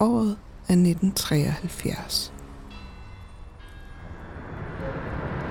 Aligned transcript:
året 0.00 0.36
er 0.68 0.72
1973. 0.72 2.32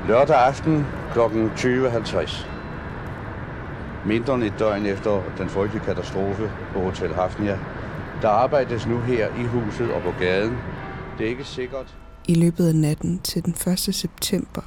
Lørdag 0.07 0.35
aften 0.35 0.85
kl. 1.13 1.19
20.50. 1.19 2.45
Mindre 4.05 4.35
end 4.35 4.43
et 4.43 4.53
døgn 4.59 4.85
efter 4.85 5.21
den 5.37 5.49
frygtelige 5.49 5.85
katastrofe 5.85 6.51
på 6.73 6.79
Hotel 6.79 7.13
Hafnia, 7.13 7.59
der 8.21 8.29
arbejdes 8.29 8.87
nu 8.87 8.99
her 8.99 9.27
i 9.35 9.43
huset 9.43 9.91
og 9.91 10.01
på 10.01 10.11
gaden. 10.19 10.57
Det 11.17 11.25
er 11.25 11.29
ikke 11.29 11.43
sikkert. 11.43 11.95
I 12.27 12.33
løbet 12.33 12.67
af 12.67 12.75
natten 12.75 13.19
til 13.19 13.45
den 13.45 13.71
1. 13.71 13.79
september 13.79 14.61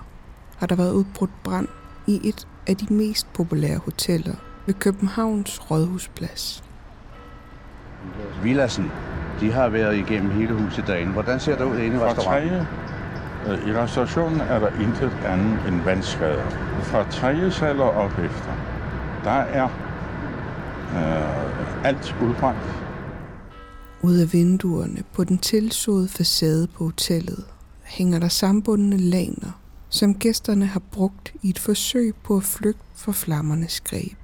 har 0.57 0.67
der 0.67 0.77
været 0.77 0.93
udbrudt 0.93 1.43
brand 1.45 1.69
i 2.07 2.21
et 2.29 2.49
af 2.67 2.77
de 2.77 2.95
mest 2.95 3.33
populære 3.33 3.79
hoteller 3.79 4.35
ved 4.67 4.75
Københavns 4.75 5.71
Rådhusplads. 5.71 6.64
Villassen, 8.43 8.91
de 9.41 9.53
har 9.53 9.68
været 9.68 9.96
igennem 9.96 10.31
hele 10.31 10.53
huset 10.54 10.86
derinde. 10.86 11.13
Hvordan 11.13 11.41
ser 11.41 11.57
det 11.57 11.64
ud 11.64 11.79
inde 11.79 11.96
i 11.96 11.99
Fra 11.99 12.11
restauranten? 12.11 12.50
tredje, 12.50 12.67
øh, 13.46 13.68
I 13.68 13.72
restaurationen 13.72 14.41
er 14.41 14.58
der 14.58 14.68
intet 14.68 15.13
andet 15.27 15.68
end 15.68 15.81
vandskader. 15.81 16.50
Fra 16.82 17.11
tredje 17.11 17.50
sal 17.50 17.81
og 17.81 17.91
op 17.91 18.18
efter, 18.18 18.53
der 19.25 19.31
er 19.31 19.64
øh, 20.95 21.86
alt 21.86 22.17
udbrændt. 22.22 22.82
Ud 24.03 24.17
af 24.17 24.32
vinduerne 24.32 25.03
på 25.13 25.25
den 25.25 25.39
tilsåede 25.39 26.08
facade 26.08 26.67
på 26.67 26.85
hotellet 26.85 27.44
hænger 27.85 28.19
der 28.19 28.29
sambundne 28.29 28.96
laner, 28.96 29.61
som 29.89 30.14
gæsterne 30.14 30.67
har 30.67 30.83
brugt 30.93 31.35
i 31.43 31.49
et 31.49 31.58
forsøg 31.58 32.14
på 32.25 32.36
at 32.36 32.42
flygte 32.42 32.83
fra 32.94 33.12
flammernes 33.12 33.80
greb. 33.80 34.19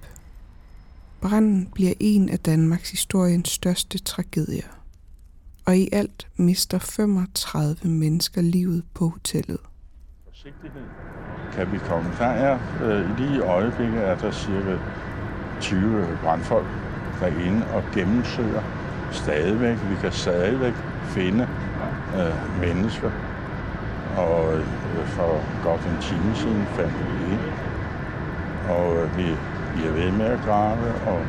Branden 1.20 1.68
bliver 1.74 1.92
en 2.00 2.28
af 2.28 2.38
Danmarks 2.38 2.90
historiens 2.90 3.48
største 3.48 3.98
tragedier, 3.98 4.77
og 5.68 5.76
i 5.76 5.88
alt 5.92 6.28
mister 6.36 6.78
35 6.78 7.88
mennesker 7.88 8.42
livet 8.42 8.84
på 8.94 9.08
hotellet. 9.08 9.58
Forsigtighed 10.28 10.82
kan 11.52 11.72
vi 11.72 11.78
komme. 11.78 12.10
Der 12.18 12.26
er 12.26 12.58
øh, 12.82 13.18
lige 13.18 13.36
i 13.36 13.40
øjeblikket 13.40 14.00
er 14.04 14.18
der 14.18 14.30
cirka 14.30 14.78
20 15.60 16.18
brandfolk 16.22 16.66
derinde 17.20 17.66
og 17.74 17.82
gennemsøger 17.94 18.62
stadigvæk. 19.12 19.76
Vi 19.90 19.96
kan 20.00 20.12
stadigvæk 20.12 20.74
finde 21.04 21.48
øh, 22.18 22.60
mennesker. 22.60 23.10
Og 24.16 24.58
øh, 24.58 24.64
for 25.06 25.62
godt 25.64 25.80
en 25.80 25.98
time 26.02 26.34
siden 26.34 26.64
fandt 26.66 26.94
vi 26.98 27.32
en. 27.32 27.40
Og 28.68 28.96
øh, 28.96 29.16
vi, 29.16 29.26
vi 29.76 29.86
er 29.88 29.92
ved 29.92 30.12
med 30.12 30.26
at 30.26 30.40
grave, 30.40 30.94
og 31.06 31.26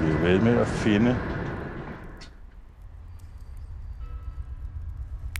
vi 0.00 0.10
er 0.10 0.18
ved 0.18 0.40
med 0.40 0.56
at 0.58 0.66
finde 0.66 1.16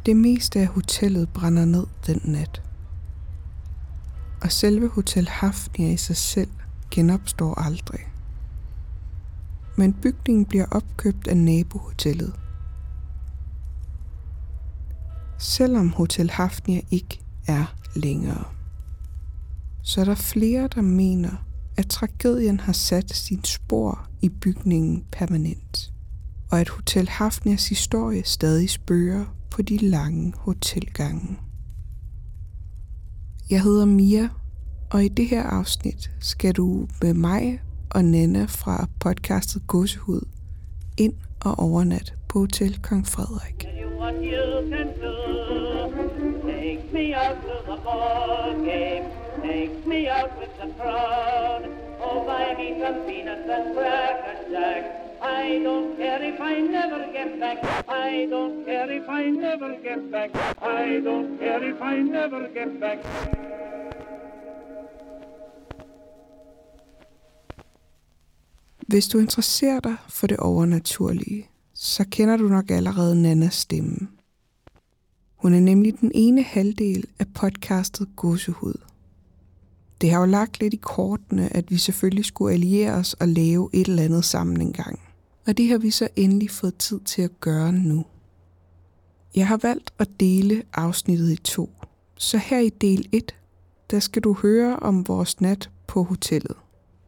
Det 0.07 0.17
meste 0.17 0.61
af 0.61 0.67
hotellet 0.67 1.29
brænder 1.29 1.65
ned 1.65 1.87
den 2.07 2.21
nat. 2.25 2.63
Og 4.43 4.53
selve 4.53 4.89
Hotel 4.89 5.29
Hafnia 5.29 5.93
i 5.93 5.97
sig 5.97 6.17
selv 6.17 6.51
genopstår 6.91 7.55
aldrig. 7.55 8.01
Men 9.77 9.93
bygningen 9.93 10.45
bliver 10.45 10.67
opkøbt 10.71 11.29
af 11.29 11.37
nabohotellet. 11.37 12.33
Selvom 15.39 15.93
Hotel 15.93 16.31
Hafnia 16.31 16.81
ikke 16.91 17.21
er 17.47 17.77
længere, 17.97 18.45
så 19.83 20.01
er 20.01 20.05
der 20.05 20.15
flere, 20.15 20.69
der 20.75 20.83
mener, 20.83 21.47
at 21.77 21.87
tragedien 21.87 22.61
har 22.61 22.73
sat 22.73 23.15
sin 23.15 23.45
spor 23.45 24.09
i 24.21 24.29
bygningen 24.29 25.05
permanent, 25.13 25.93
og 26.51 26.61
at 26.61 26.69
Hotel 26.69 27.09
Hafnias 27.09 27.69
historie 27.69 28.25
stadig 28.25 28.71
spørger 28.71 29.25
på 29.53 29.63
de 29.63 29.77
lange 29.77 30.33
hotelgange. 30.37 31.39
Jeg 33.51 33.63
hedder 33.63 33.85
Mia, 33.85 34.29
og 34.91 35.05
i 35.05 35.09
det 35.09 35.27
her 35.27 35.43
afsnit 35.43 36.11
skal 36.21 36.55
du 36.55 36.87
med 37.03 37.15
mig 37.15 37.61
og 37.91 38.05
Nana 38.05 38.45
fra 38.45 38.89
podcastet 39.01 39.67
Gåsehud 39.67 40.29
ind 40.99 41.15
og 41.45 41.59
overnat 41.59 42.15
på 42.29 42.39
Hotel 42.39 42.83
Kong 42.83 43.07
Frederik. 43.07 43.67
Take 46.47 46.93
me 46.93 47.15
out 47.15 47.37
the. 47.43 47.63
Take 49.43 49.87
me 49.87 50.09
out 50.09 50.39
with 50.39 50.55
the 50.61 50.69
crowd. 50.79 51.63
Oh, 52.01 52.25
buy 52.27 52.55
me 52.59 52.81
some 52.81 53.07
peanuts 53.07 53.49
and 53.49 53.75
cracker 53.75 54.37
jack. 54.53 55.12
I 55.25 55.63
don't 55.67 55.97
care 55.97 56.21
if 56.31 56.41
I 56.41 56.61
never 56.61 57.01
get 57.13 57.39
back. 57.41 57.59
I 57.89 58.27
don't 58.27 58.65
care 58.65 58.91
if 58.91 59.09
I 59.09 59.31
never 59.31 59.71
get 59.87 60.11
back. 60.11 60.31
I 60.61 61.01
don't 61.07 61.39
care 61.39 61.63
if 61.63 61.81
I 61.81 62.03
never 62.03 62.49
get 62.55 62.81
back. 62.81 62.99
Hvis 68.89 69.09
du 69.09 69.19
interesserer 69.19 69.81
dig 69.81 69.97
for 70.09 70.27
det 70.27 70.37
overnaturlige, 70.37 71.49
så 71.75 72.05
kender 72.11 72.37
du 72.37 72.49
nok 72.49 72.71
allerede 72.71 73.23
Nannas 73.23 73.55
stemme. 73.55 74.09
Hun 75.37 75.55
er 75.55 75.61
nemlig 75.61 76.01
den 76.01 76.13
ene 76.15 76.43
halvdel 76.43 77.05
af 77.19 77.27
podcastet 77.35 78.09
Gåsehud. 78.17 78.75
Det 80.01 80.11
har 80.11 80.21
jo 80.21 80.27
lagt 80.27 80.61
lidt 80.61 80.75
i 80.75 80.81
kortene, 80.83 81.57
at 81.57 81.71
vi 81.71 81.77
selvfølgelig 81.77 82.25
skulle 82.25 82.55
alliere 82.55 82.93
os 82.93 83.15
og 83.15 83.29
lave 83.29 83.71
et 83.73 83.89
eller 83.89 84.03
andet 84.03 84.25
sammen 84.25 84.61
engang. 84.61 85.01
Og 85.47 85.57
det 85.57 85.69
har 85.69 85.79
vi 85.79 85.91
så 85.91 86.09
endelig 86.17 86.51
fået 86.51 86.77
tid 86.77 87.01
til 87.01 87.23
at 87.23 87.41
gøre 87.41 87.73
nu. 87.73 88.05
Jeg 89.35 89.49
har 89.49 89.57
valgt 89.57 89.93
at 89.99 90.09
dele 90.21 90.63
afsnittet 90.75 91.33
i 91.33 91.37
to. 91.37 91.71
Så 92.17 92.39
her 92.39 92.59
i 92.59 92.69
del 92.69 93.09
1, 93.13 93.35
der 93.91 93.99
skal 94.01 94.23
du 94.23 94.33
høre 94.33 94.77
om 94.77 95.09
vores 95.09 95.41
nat 95.41 95.71
på 95.87 96.03
hotellet. 96.03 96.57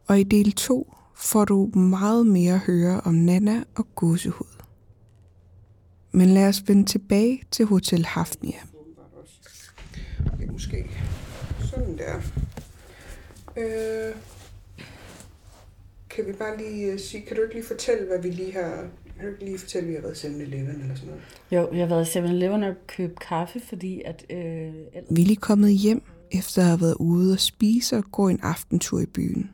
Og 0.06 0.20
i 0.20 0.22
del 0.22 0.52
2 0.52 0.94
får 1.14 1.44
du 1.44 1.66
meget 1.66 2.26
mere 2.26 2.54
at 2.54 2.60
høre 2.60 3.00
om 3.00 3.14
Nana 3.14 3.64
og 3.74 3.94
gåsehud. 3.94 4.62
Men 6.12 6.28
lad 6.28 6.48
os 6.48 6.68
vende 6.68 6.84
tilbage 6.84 7.42
til 7.50 7.64
Hotel 7.64 8.06
Hafnia. 8.06 8.58
Okay, 10.32 10.48
måske. 10.48 10.90
Sådan 11.60 11.98
der. 11.98 12.20
Øh, 13.56 14.14
kan 16.14 16.26
vi 16.26 16.32
bare 16.32 16.56
lige 16.58 16.92
uh, 16.94 16.98
sige, 17.00 17.22
kan 17.22 17.36
du 17.36 17.42
ikke 17.42 17.54
lige 17.54 17.66
fortælle, 17.66 18.06
hvad 18.06 18.18
vi 18.22 18.30
lige 18.30 18.52
har... 18.52 18.88
Kan 19.16 19.24
du 19.24 19.30
ikke 19.32 19.44
lige 19.44 19.58
fortælle, 19.58 19.86
at 19.86 19.90
vi 19.90 19.94
har 19.94 20.02
været 20.02 20.24
i 20.24 20.26
7-Eleven 20.26 20.80
eller 20.82 20.94
sådan 20.94 21.08
noget? 21.08 21.22
Jo, 21.50 21.72
jeg 21.72 21.88
har 21.88 21.94
været 21.94 22.14
i 22.16 22.18
7-Eleven 22.18 22.62
og 22.62 22.74
købt 22.86 23.20
kaffe, 23.20 23.60
fordi 23.60 24.02
at... 24.04 24.24
Øh, 24.30 24.38
ellers- 24.92 25.04
Vi 25.10 25.22
er 25.22 25.26
lige 25.26 25.36
kommet 25.36 25.72
hjem, 25.72 26.02
efter 26.32 26.62
at 26.62 26.68
have 26.68 26.80
været 26.80 26.94
ude 26.94 27.32
og 27.32 27.40
spise 27.40 27.96
og 27.96 28.04
gå 28.12 28.28
en 28.28 28.40
aftentur 28.42 29.00
i 29.00 29.06
byen. 29.06 29.50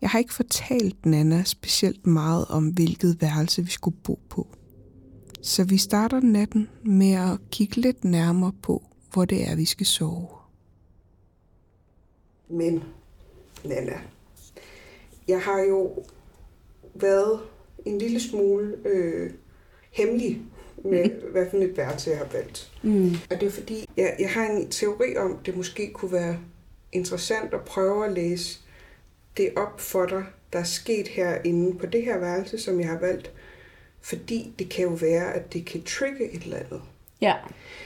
Jeg 0.00 0.10
har 0.10 0.18
ikke 0.18 0.34
fortalt 0.34 1.06
Nana 1.06 1.42
specielt 1.44 2.06
meget 2.06 2.44
om, 2.48 2.68
hvilket 2.68 3.22
værelse 3.22 3.62
vi 3.62 3.70
skulle 3.70 3.96
bo 4.04 4.18
på. 4.28 4.46
Så 5.42 5.64
vi 5.64 5.76
starter 5.76 6.20
natten 6.20 6.68
med 6.84 7.12
at 7.12 7.38
kigge 7.50 7.76
lidt 7.80 8.04
nærmere 8.04 8.52
på, 8.62 8.82
hvor 9.12 9.24
det 9.24 9.48
er, 9.50 9.56
vi 9.56 9.64
skal 9.64 9.86
sove. 9.86 10.28
Men, 12.50 12.82
Nana, 13.64 13.92
jeg 15.28 15.40
har 15.40 15.60
jo 15.60 16.04
været 16.94 17.40
en 17.84 17.98
lille 17.98 18.20
smule 18.20 18.76
øh, 18.84 19.30
hemmelig 19.90 20.42
med, 20.84 21.10
hvad 21.32 21.50
for 21.50 21.56
et 21.56 21.76
værelse 21.76 22.10
jeg 22.10 22.18
har 22.18 22.28
valgt. 22.32 22.72
Mm. 22.82 23.14
Og 23.30 23.40
det 23.40 23.46
er 23.46 23.50
fordi, 23.50 23.88
jeg, 23.96 24.16
jeg 24.18 24.30
har 24.30 24.46
en 24.46 24.70
teori 24.70 25.16
om, 25.16 25.38
det 25.46 25.56
måske 25.56 25.90
kunne 25.92 26.12
være 26.12 26.38
interessant 26.92 27.54
at 27.54 27.60
prøve 27.60 28.06
at 28.06 28.12
læse 28.12 28.60
det 29.36 29.52
op 29.56 29.80
for 29.80 30.06
dig, 30.06 30.24
der 30.52 30.58
er 30.58 30.64
sket 30.64 31.08
herinde 31.08 31.78
på 31.78 31.86
det 31.86 32.02
her 32.04 32.18
værelse, 32.18 32.58
som 32.58 32.80
jeg 32.80 32.88
har 32.88 32.98
valgt. 32.98 33.32
Fordi 34.00 34.54
det 34.58 34.68
kan 34.68 34.84
jo 34.84 34.90
være, 34.90 35.34
at 35.34 35.52
det 35.52 35.66
kan 35.66 35.82
trigge 35.82 36.32
et 36.32 36.42
eller 36.42 36.56
andet. 36.56 36.82
Ja, 37.20 37.34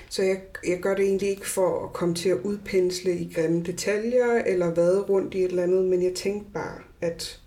Så 0.09 0.23
jeg, 0.23 0.41
jeg 0.67 0.79
gør 0.81 0.95
det 0.95 1.05
egentlig 1.05 1.29
ikke 1.29 1.49
for 1.49 1.85
at 1.85 1.93
komme 1.93 2.15
til 2.15 2.29
at 2.29 2.39
udpensle 2.39 3.19
i 3.19 3.33
grimme 3.35 3.63
detaljer, 3.63 4.43
eller 4.47 4.75
vade 4.75 5.03
rundt 5.03 5.35
i 5.35 5.39
et 5.39 5.51
eller 5.51 5.63
andet, 5.63 5.85
men 5.85 6.03
jeg 6.03 6.15
tænkte 6.15 6.51
bare, 6.55 6.79
at 7.01 7.41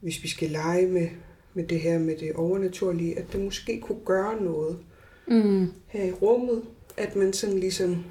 hvis 0.00 0.22
vi 0.22 0.28
skal 0.28 0.50
lege 0.50 0.86
med, 0.86 1.08
med 1.54 1.66
det 1.66 1.80
her 1.80 1.98
med 1.98 2.16
det 2.16 2.32
overnaturlige, 2.32 3.18
at 3.18 3.32
det 3.32 3.40
måske 3.40 3.80
kunne 3.80 4.04
gøre 4.04 4.42
noget 4.42 4.78
mm. 5.26 5.72
her 5.86 6.04
i 6.04 6.12
rummet, 6.12 6.62
at 6.96 7.16
man 7.16 7.32
sådan 7.32 7.58
ligesom 7.58 8.04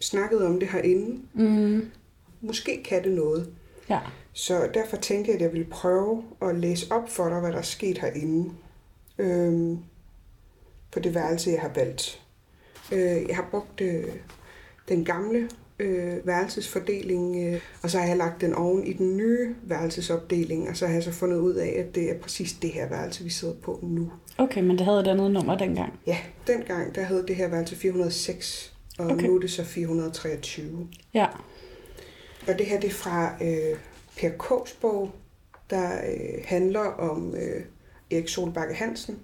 snakkede 0.00 0.46
om 0.46 0.60
det 0.60 0.68
herinde. 0.68 1.20
Mm. 1.34 1.90
Måske 2.40 2.82
kan 2.82 3.04
det 3.04 3.12
noget. 3.12 3.54
ja. 3.88 4.00
Så 4.32 4.70
derfor 4.74 4.96
tænkte 4.96 5.30
jeg, 5.30 5.36
at 5.36 5.42
jeg 5.42 5.52
ville 5.52 5.66
prøve 5.70 6.24
at 6.42 6.56
læse 6.56 6.92
op 6.92 7.08
for 7.08 7.28
dig, 7.28 7.40
hvad 7.40 7.52
der 7.52 7.58
er 7.58 7.62
sket 7.62 7.98
herinde. 7.98 8.50
Øhm, 9.18 9.78
på 10.92 11.00
det 11.00 11.14
værelse, 11.14 11.50
jeg 11.50 11.60
har 11.60 11.72
valgt. 11.74 12.22
Øh, 12.92 13.28
jeg 13.28 13.36
har 13.36 13.48
brugt 13.50 13.80
øh, 13.80 14.04
den 14.88 15.04
gamle 15.04 15.48
øh, 15.78 16.26
værelsesfordeling, 16.26 17.46
øh, 17.46 17.60
og 17.82 17.90
så 17.90 17.98
har 17.98 18.06
jeg 18.06 18.16
lagt 18.16 18.40
den 18.40 18.54
oven 18.54 18.86
i 18.86 18.92
den 18.92 19.16
nye 19.16 19.54
værelsesopdeling, 19.62 20.68
og 20.68 20.76
så 20.76 20.86
har 20.86 20.94
jeg 20.94 21.02
så 21.02 21.12
fundet 21.12 21.36
ud 21.36 21.54
af, 21.54 21.68
at 21.68 21.94
det 21.94 22.10
er 22.10 22.18
præcis 22.18 22.52
det 22.52 22.70
her 22.70 22.88
værelse, 22.88 23.24
vi 23.24 23.30
sidder 23.30 23.54
på 23.54 23.78
nu. 23.82 24.12
Okay, 24.38 24.60
men 24.60 24.78
det 24.78 24.84
havde 24.86 25.00
et 25.00 25.06
andet 25.06 25.30
nummer 25.30 25.58
dengang. 25.58 25.92
Ja, 26.06 26.18
dengang 26.46 26.94
der 26.94 27.04
hed 27.04 27.26
det 27.26 27.36
her 27.36 27.48
værelse 27.48 27.76
406, 27.76 28.74
og 28.98 29.06
okay. 29.06 29.26
Nu 29.26 29.36
er 29.36 29.40
det 29.40 29.50
så 29.50 29.64
423. 29.64 30.88
Ja. 31.14 31.26
Og 32.48 32.58
det 32.58 32.66
her 32.66 32.80
det 32.80 32.90
er 32.90 32.94
fra 32.94 33.34
øh, 33.42 33.78
Per 34.16 34.30
K's 34.42 34.80
bog, 34.80 35.10
der 35.70 35.92
øh, 35.94 36.44
handler 36.44 36.80
om 36.80 37.34
øh, 37.34 37.64
Erik 38.10 38.28
Solbakke 38.28 38.74
Hansen. 38.74 39.18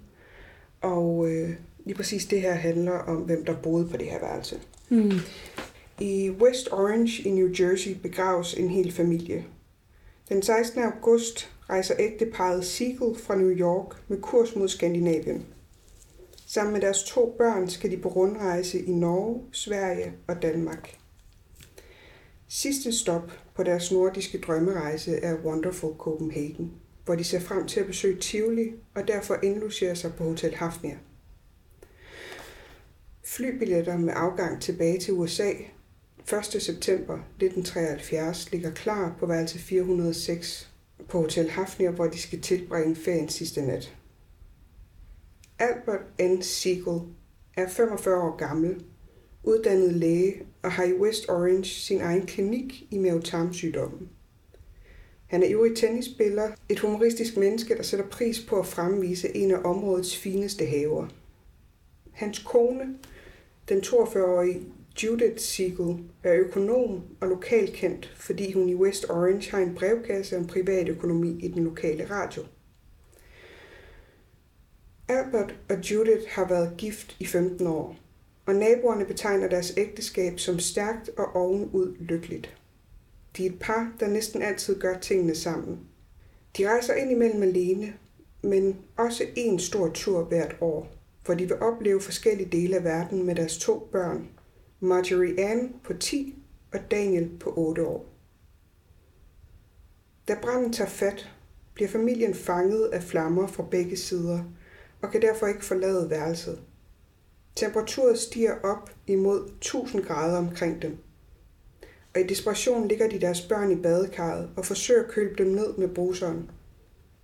Og 0.81 1.27
øh, 1.29 1.49
lige 1.85 1.95
præcis 1.95 2.25
det 2.25 2.41
her 2.41 2.53
handler 2.53 2.99
om, 2.99 3.17
hvem 3.17 3.45
der 3.45 3.55
boede 3.55 3.87
på 3.87 3.97
det 3.97 4.07
her 4.07 4.19
værelse. 4.19 4.59
Mm. 4.89 5.11
I 5.99 6.29
West 6.29 6.71
Orange 6.71 7.23
i 7.23 7.31
New 7.31 7.49
Jersey 7.59 7.95
begraves 7.95 8.53
en 8.53 8.69
hel 8.69 8.91
familie. 8.91 9.45
Den 10.29 10.41
16. 10.41 10.83
august 10.83 11.51
rejser 11.69 11.95
ægteparet 11.99 12.65
Siegel 12.65 13.15
fra 13.15 13.35
New 13.35 13.49
York 13.49 13.95
med 14.07 14.21
kurs 14.21 14.55
mod 14.55 14.67
Skandinavien. 14.67 15.45
Sammen 16.47 16.73
med 16.73 16.81
deres 16.81 17.03
to 17.03 17.35
børn 17.37 17.69
skal 17.69 17.91
de 17.91 17.97
på 17.97 18.09
rundrejse 18.09 18.79
i 18.79 18.91
Norge, 18.91 19.43
Sverige 19.51 20.13
og 20.27 20.41
Danmark. 20.41 20.97
Sidste 22.47 22.91
stop 22.91 23.31
på 23.55 23.63
deres 23.63 23.91
nordiske 23.91 24.37
drømmerejse 24.37 25.15
er 25.15 25.35
Wonderful 25.45 25.93
Copenhagen, 25.97 26.71
hvor 27.05 27.15
de 27.15 27.23
ser 27.23 27.39
frem 27.39 27.67
til 27.67 27.79
at 27.79 27.87
besøge 27.87 28.19
Tivoli 28.19 28.73
og 28.95 29.07
derfor 29.07 29.39
indlogerer 29.43 29.93
sig 29.93 30.13
på 30.13 30.23
Hotel 30.23 30.55
Hafnia. 30.55 30.97
Flybilletter 33.25 33.97
med 33.97 34.13
afgang 34.15 34.61
tilbage 34.61 34.99
til 34.99 35.13
USA 35.13 35.51
1. 36.31 36.61
september 36.61 37.13
1973 37.13 38.51
ligger 38.51 38.71
klar 38.71 39.15
på 39.19 39.25
værelse 39.25 39.59
406 39.59 40.69
på 41.09 41.21
Hotel 41.21 41.49
Hafnia, 41.49 41.91
hvor 41.91 42.07
de 42.07 42.17
skal 42.17 42.41
tilbringe 42.41 42.95
ferien 42.95 43.29
sidste 43.29 43.61
nat. 43.61 43.95
Albert 45.59 46.01
N. 46.21 46.41
Siegel 46.41 47.01
er 47.57 47.69
45 47.69 48.21
år 48.21 48.37
gammel, 48.37 48.83
uddannet 49.43 49.93
læge 49.93 50.41
og 50.61 50.71
har 50.71 50.83
i 50.83 50.93
West 50.93 51.29
Orange 51.29 51.65
sin 51.65 52.01
egen 52.01 52.25
klinik 52.25 52.87
i 52.91 52.97
mavetarmsygdommen. 52.97 54.09
Han 55.27 55.43
er 55.43 55.47
ivrig 55.47 55.77
tennisspiller, 55.77 56.51
et 56.69 56.79
humoristisk 56.79 57.37
menneske, 57.37 57.77
der 57.77 57.83
sætter 57.83 58.07
pris 58.07 58.45
på 58.49 58.59
at 58.59 58.65
fremvise 58.65 59.35
en 59.37 59.51
af 59.51 59.59
områdets 59.63 60.17
fineste 60.17 60.65
haver. 60.65 61.07
Hans 62.11 62.39
kone, 62.39 62.97
den 63.69 63.79
42-årige 63.79 64.61
Judith 65.01 65.37
Siegel, 65.37 65.97
er 66.23 66.33
økonom 66.33 67.03
og 67.21 67.27
lokalkendt, 67.27 68.13
fordi 68.15 68.51
hun 68.51 68.69
i 68.69 68.75
West 68.75 69.09
Orange 69.09 69.51
har 69.51 69.59
en 69.59 69.75
brevkasse 69.75 70.37
om 70.37 70.47
privatøkonomi 70.47 71.45
i 71.45 71.47
den 71.47 71.63
lokale 71.63 72.09
radio. 72.09 72.43
Albert 75.07 75.55
og 75.69 75.91
Judith 75.91 76.29
har 76.29 76.47
været 76.47 76.73
gift 76.77 77.15
i 77.19 77.25
15 77.25 77.67
år, 77.67 77.95
og 78.45 78.55
naboerne 78.55 79.05
betegner 79.05 79.47
deres 79.47 79.73
ægteskab 79.77 80.39
som 80.39 80.59
stærkt 80.59 81.09
og 81.17 81.35
ovenud 81.35 81.95
lykkeligt. 81.99 82.57
De 83.37 83.45
er 83.45 83.49
et 83.49 83.59
par, 83.59 83.93
der 83.99 84.07
næsten 84.07 84.41
altid 84.41 84.79
gør 84.79 84.99
tingene 84.99 85.35
sammen. 85.35 85.79
De 86.57 86.69
rejser 86.69 86.93
ind 86.93 87.11
imellem 87.11 87.43
alene, 87.43 87.93
men 88.41 88.77
også 88.97 89.23
en 89.35 89.59
stor 89.59 89.89
tur 89.89 90.23
hvert 90.23 90.55
år, 90.61 90.91
hvor 91.25 91.33
de 91.33 91.47
vil 91.47 91.59
opleve 91.59 92.01
forskellige 92.01 92.49
dele 92.49 92.75
af 92.75 92.83
verden 92.83 93.23
med 93.23 93.35
deres 93.35 93.57
to 93.57 93.89
børn, 93.91 94.29
Marjorie 94.83 95.39
Ann 95.39 95.75
på 95.83 95.93
10 95.93 96.35
og 96.73 96.79
Daniel 96.91 97.29
på 97.39 97.53
8 97.57 97.87
år. 97.87 98.05
Da 100.27 100.37
branden 100.41 100.73
tager 100.73 100.89
fat, 100.89 101.29
bliver 101.73 101.89
familien 101.89 102.33
fanget 102.33 102.85
af 102.85 103.03
flammer 103.03 103.47
fra 103.47 103.63
begge 103.71 103.97
sider 103.97 104.43
og 105.01 105.11
kan 105.11 105.21
derfor 105.21 105.47
ikke 105.47 105.65
forlade 105.65 106.09
værelset. 106.09 106.61
Temperaturen 107.55 108.17
stiger 108.17 108.55
op 108.63 108.91
imod 109.07 109.49
1000 109.57 110.03
grader 110.03 110.37
omkring 110.37 110.81
dem. 110.81 110.97
Og 112.15 112.21
i 112.21 112.27
desperation 112.27 112.87
ligger 112.87 113.09
de 113.09 113.21
deres 113.21 113.41
børn 113.41 113.71
i 113.71 113.81
badekarret 113.81 114.49
og 114.57 114.65
forsøger 114.65 115.03
at 115.03 115.11
køle 115.11 115.35
dem 115.37 115.47
ned 115.47 115.77
med 115.77 115.87
bruseren. 115.87 116.51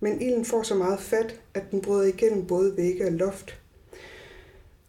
Men 0.00 0.20
ilden 0.20 0.44
får 0.44 0.62
så 0.62 0.74
meget 0.74 1.00
fat, 1.00 1.40
at 1.54 1.70
den 1.70 1.80
bryder 1.80 2.04
igennem 2.04 2.46
både 2.46 2.76
vægge 2.76 3.06
og 3.06 3.12
loft. 3.12 3.59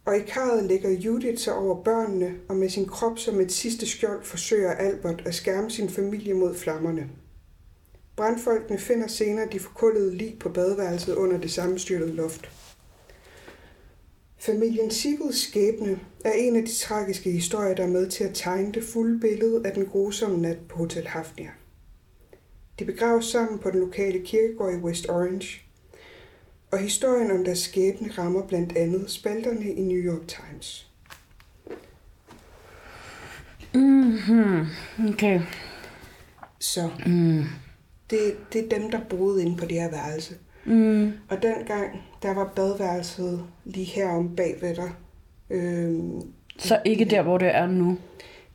Og 0.05 0.17
i 0.17 0.21
karret 0.21 0.63
lægger 0.63 0.89
Judith 0.89 1.37
sig 1.37 1.55
over 1.55 1.83
børnene, 1.83 2.35
og 2.47 2.55
med 2.55 2.69
sin 2.69 2.85
krop 2.85 3.19
som 3.19 3.39
et 3.39 3.51
sidste 3.51 3.85
skjold 3.85 4.23
forsøger 4.23 4.71
Albert 4.71 5.23
at 5.25 5.35
skærme 5.35 5.71
sin 5.71 5.89
familie 5.89 6.33
mod 6.33 6.55
flammerne. 6.55 7.09
Brandfolkene 8.15 8.79
finder 8.79 9.07
senere 9.07 9.47
de 9.51 9.59
forkullede 9.59 10.15
lig 10.15 10.37
på 10.39 10.49
badeværelset 10.49 11.15
under 11.15 11.37
det 11.37 11.51
sammenstyrtede 11.51 12.13
loft. 12.13 12.49
Familien 14.37 14.91
Siegels 14.91 15.47
skæbne 15.47 15.99
er 16.25 16.31
en 16.31 16.55
af 16.55 16.65
de 16.65 16.75
tragiske 16.75 17.31
historier, 17.31 17.75
der 17.75 17.83
er 17.83 17.87
med 17.87 18.09
til 18.09 18.23
at 18.23 18.31
tegne 18.33 18.71
det 18.71 18.83
fulde 18.83 19.19
billede 19.19 19.61
af 19.65 19.73
den 19.73 19.85
grusomme 19.85 20.37
nat 20.37 20.57
på 20.69 20.77
Hotel 20.77 21.07
Hafnia. 21.07 21.49
De 22.79 22.85
begraves 22.85 23.25
sammen 23.25 23.59
på 23.59 23.71
den 23.71 23.79
lokale 23.79 24.25
kirkegård 24.25 24.73
i 24.73 24.77
West 24.77 25.09
Orange, 25.09 25.70
og 26.71 26.79
historien 26.79 27.31
om 27.31 27.43
deres 27.45 27.59
skæbne 27.59 28.11
rammer 28.17 28.47
blandt 28.47 28.77
andet 28.77 29.11
spalterne 29.11 29.71
i 29.73 29.81
New 29.81 29.97
York 29.97 30.27
Times. 30.27 30.87
Mm-hmm. 33.73 34.65
Okay. 35.13 35.41
Så 36.59 36.89
Mm. 37.05 37.43
det, 38.09 38.53
det 38.53 38.65
er 38.73 38.79
dem, 38.79 38.91
der 38.91 38.99
boede 39.09 39.43
inde 39.43 39.57
på 39.57 39.65
det 39.65 39.81
her 39.81 39.89
værelse. 39.91 40.35
Mm. 40.65 41.11
Og 41.29 41.41
dengang, 41.41 42.01
der 42.21 42.33
var 42.33 42.51
badeværelset 42.55 43.43
lige 43.65 43.85
herom 43.85 44.35
bagved 44.35 44.75
dig. 44.75 44.91
Øhm, 45.49 46.21
Så 46.57 46.81
ikke 46.85 47.05
der, 47.05 47.21
hvor 47.21 47.37
det 47.37 47.55
er 47.55 47.67
nu. 47.67 47.97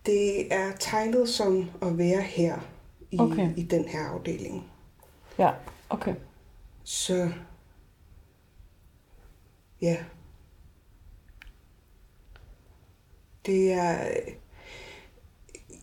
det 0.07 0.53
er 0.55 0.73
tegnet 0.79 1.29
som 1.29 1.71
at 1.83 1.99
være 1.99 2.21
her 2.23 2.59
i, 3.11 3.19
Okay. 3.19 3.49
i 3.57 3.63
den 3.63 3.85
her 3.85 4.01
afdeling. 4.01 4.65
Ja, 5.39 5.51
okay. 5.91 6.15
Så 6.85 7.31
ja. 9.83 9.97
Det 13.47 13.73
er 13.73 13.99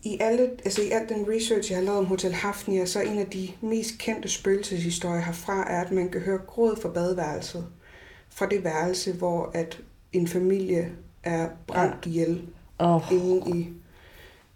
i 0.02 0.18
alle, 0.20 0.50
altså 0.64 0.82
i 0.82 0.90
al 0.90 1.08
den 1.08 1.28
research, 1.28 1.70
jeg 1.70 1.78
har 1.78 1.84
lavet 1.84 1.98
om 1.98 2.06
Hotel 2.06 2.32
Hafnia, 2.32 2.86
så 2.86 3.00
en 3.00 3.18
af 3.18 3.26
de 3.26 3.48
mest 3.60 3.98
kendte 3.98 4.28
spøgelseshistorier 4.28 5.20
herfra, 5.20 5.70
er, 5.70 5.80
at 5.84 5.92
man 5.92 6.08
kan 6.08 6.20
høre 6.20 6.38
gråd 6.38 6.80
fra 6.82 6.88
badeværelset. 6.88 7.66
Fra 8.28 8.46
det 8.46 8.64
værelse, 8.64 9.12
hvor 9.12 9.50
at 9.54 9.80
en 10.12 10.28
familie 10.28 10.92
er 11.22 11.48
brændt 11.66 12.06
ihjel 12.06 12.42
Oh. 12.78 13.02
inde 13.12 13.58
i, 13.58 13.68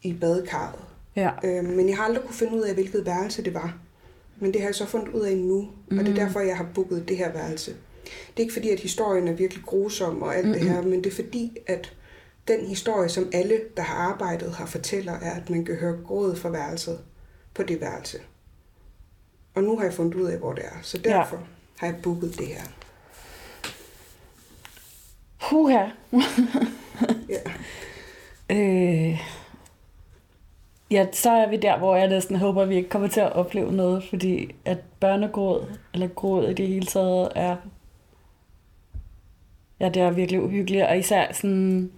i 0.03 0.15
badekarret. 0.15 0.81
Ja. 1.17 1.31
Øh, 1.45 1.65
men 1.65 1.89
jeg 1.89 1.97
har 1.97 2.05
aldrig 2.05 2.25
kunne 2.25 2.35
finde 2.35 2.57
ud 2.57 2.61
af, 2.61 2.75
hvilket 2.75 3.07
værelse 3.07 3.45
det 3.45 3.55
var. 3.55 3.79
Men 4.41 4.53
det 4.53 4.61
har 4.61 4.69
jeg 4.69 4.75
så 4.75 4.87
fundet 4.87 5.09
ud 5.09 5.21
af 5.21 5.37
nu, 5.37 5.69
mm. 5.91 5.99
og 5.99 6.05
det 6.05 6.19
er 6.19 6.25
derfor, 6.25 6.41
jeg 6.41 6.57
har 6.57 6.67
booket 6.75 7.09
det 7.09 7.17
her 7.17 7.33
værelse. 7.33 7.77
Det 8.31 8.37
er 8.37 8.41
ikke 8.41 8.53
fordi, 8.53 8.71
at 8.71 8.81
historien 8.81 9.29
er 9.29 9.33
virkelig 9.33 9.65
grusom 9.65 10.23
og 10.23 10.37
alt 10.37 10.47
mm-hmm. 10.47 10.61
det 10.61 10.71
her, 10.71 10.83
men 10.83 11.05
det 11.05 11.07
er 11.07 11.15
fordi, 11.15 11.57
at 11.67 11.93
den 12.49 12.67
historie, 12.67 13.09
som 13.09 13.31
alle, 13.33 13.61
der 13.77 13.83
har 13.83 13.95
arbejdet 13.95 14.55
her, 14.59 14.67
fortæller, 14.67 15.13
er, 15.13 15.31
at 15.31 15.51
man 15.51 15.65
kan 15.65 15.75
høre 15.77 15.97
gråd 16.07 16.37
fra 16.37 16.49
værelset 16.49 16.99
på 17.55 17.63
det 17.63 17.81
værelse. 17.81 18.19
Og 19.55 19.63
nu 19.63 19.77
har 19.77 19.85
jeg 19.85 19.95
fundet 19.95 20.15
ud 20.15 20.27
af, 20.27 20.39
hvor 20.39 20.53
det 20.53 20.65
er, 20.65 20.79
så 20.83 21.01
Ja. 21.05 21.11
derfor 21.11 21.39
har 21.79 21.87
jeg 21.87 21.97
booket 22.03 22.39
det 22.39 22.47
her. 22.47 22.63
Puha. 25.49 25.87
Ja. 27.29 27.41
Øh, 28.57 29.21
ja, 30.91 31.07
så 31.13 31.31
er 31.31 31.49
vi 31.51 31.57
der, 31.57 31.79
hvor 31.79 31.97
jeg 31.97 32.09
næsten 32.09 32.37
håber, 32.37 32.63
at 32.63 32.69
vi 32.69 32.77
ikke 32.77 32.89
kommer 32.89 33.09
til 33.09 33.21
at 33.21 33.33
opleve 33.33 33.73
noget, 33.73 34.05
fordi 34.09 34.55
at 34.65 34.79
børnegråd, 35.01 35.67
eller 35.95 36.09
gråd 36.09 36.49
i 36.49 36.55
det 36.55 36.69
hele 36.69 36.87
taget, 36.87 37.29
er, 37.35 37.57
ja, 39.81 39.89
det 39.89 40.03
er 40.03 40.11
virkelig 40.11 40.43
uhyggeligt, 40.43 40.85
og 40.85 40.99
især 40.99 41.33
sådan 41.33 41.91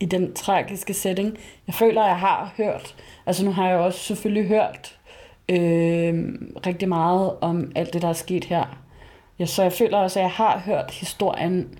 i 0.00 0.06
den 0.06 0.34
tragiske 0.34 0.94
setting. 0.94 1.38
Jeg 1.66 1.74
føler, 1.74 2.02
at 2.02 2.08
jeg 2.08 2.18
har 2.18 2.54
hørt, 2.56 2.96
altså 3.26 3.44
nu 3.44 3.52
har 3.52 3.68
jeg 3.68 3.78
også 3.78 3.98
selvfølgelig 3.98 4.48
hørt 4.48 4.98
øh, 5.48 6.34
rigtig 6.66 6.88
meget 6.88 7.32
om 7.40 7.72
alt 7.74 7.92
det, 7.92 8.02
der 8.02 8.08
er 8.08 8.12
sket 8.12 8.44
her. 8.44 8.78
Ja, 9.38 9.46
så 9.46 9.62
jeg 9.62 9.72
føler 9.72 9.98
også, 9.98 10.18
at 10.18 10.22
jeg 10.22 10.30
har 10.30 10.58
hørt 10.58 10.90
historien 10.90 11.78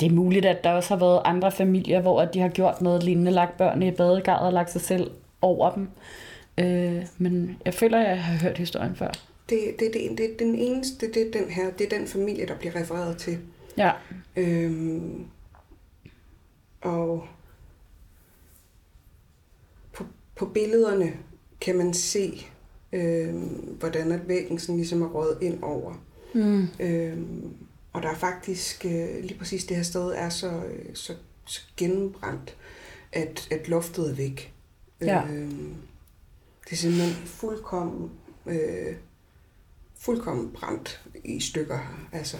det 0.00 0.06
er 0.06 0.14
muligt, 0.14 0.46
at 0.46 0.64
der 0.64 0.70
også 0.70 0.94
har 0.94 1.00
været 1.00 1.22
andre 1.24 1.52
familier, 1.52 2.00
hvor 2.00 2.20
at 2.20 2.34
de 2.34 2.40
har 2.40 2.48
gjort 2.48 2.80
noget 2.80 3.02
lignende, 3.02 3.30
lagt 3.30 3.56
børnene 3.56 3.86
i 3.86 3.90
badegardet 3.90 4.46
og 4.46 4.52
lagt 4.52 4.70
sig 4.70 4.80
selv 4.80 5.10
over 5.42 5.70
dem. 5.70 5.88
Øh, 6.58 7.02
men 7.18 7.56
jeg 7.64 7.74
føler, 7.74 7.98
at 7.98 8.08
jeg 8.08 8.24
har 8.24 8.38
hørt 8.38 8.58
historien 8.58 8.96
før. 8.96 9.10
Det, 9.50 9.58
det, 9.78 9.90
det, 9.94 10.18
det 10.18 10.38
den 10.38 10.54
eneste, 10.54 11.06
det 11.12 11.22
er 11.26 11.40
den 11.40 11.50
her, 11.50 11.70
det 11.70 11.92
er 11.92 11.98
den 11.98 12.06
familie, 12.06 12.46
der 12.46 12.54
bliver 12.54 12.76
refereret 12.76 13.16
til. 13.16 13.38
Ja. 13.78 13.92
Øhm, 14.36 15.26
og 16.80 17.28
på 20.36 20.46
billederne 20.46 21.16
kan 21.60 21.76
man 21.76 21.94
se, 21.94 22.46
øh, 22.92 23.34
hvordan 23.78 24.12
at 24.12 24.28
væggen 24.28 24.58
sådan 24.58 24.76
ligesom 24.76 25.02
er 25.02 25.06
røget 25.06 25.38
ind 25.42 25.62
over. 25.62 25.94
Mm. 26.34 26.68
Øh, 26.80 27.18
og 27.92 28.02
der 28.02 28.08
er 28.08 28.14
faktisk, 28.14 28.84
øh, 28.84 29.22
lige 29.22 29.38
præcis 29.38 29.64
det 29.64 29.76
her 29.76 29.84
sted 29.84 30.12
er 30.16 30.28
så, 30.28 30.64
øh, 30.64 30.94
så, 30.94 31.14
så 31.44 31.60
gennembrændt, 31.76 32.56
at, 33.12 33.48
at 33.50 33.68
loftet 33.68 34.10
er 34.10 34.14
væk. 34.14 34.54
Ja. 35.00 35.26
Øh, 35.26 35.50
det 36.64 36.72
er 36.72 36.76
simpelthen 36.76 37.26
fuldkommen, 37.26 38.10
øh, 38.46 38.96
fuldkommen 39.96 40.50
brændt 40.50 41.02
i 41.24 41.40
stykker. 41.40 42.06
Altså. 42.12 42.36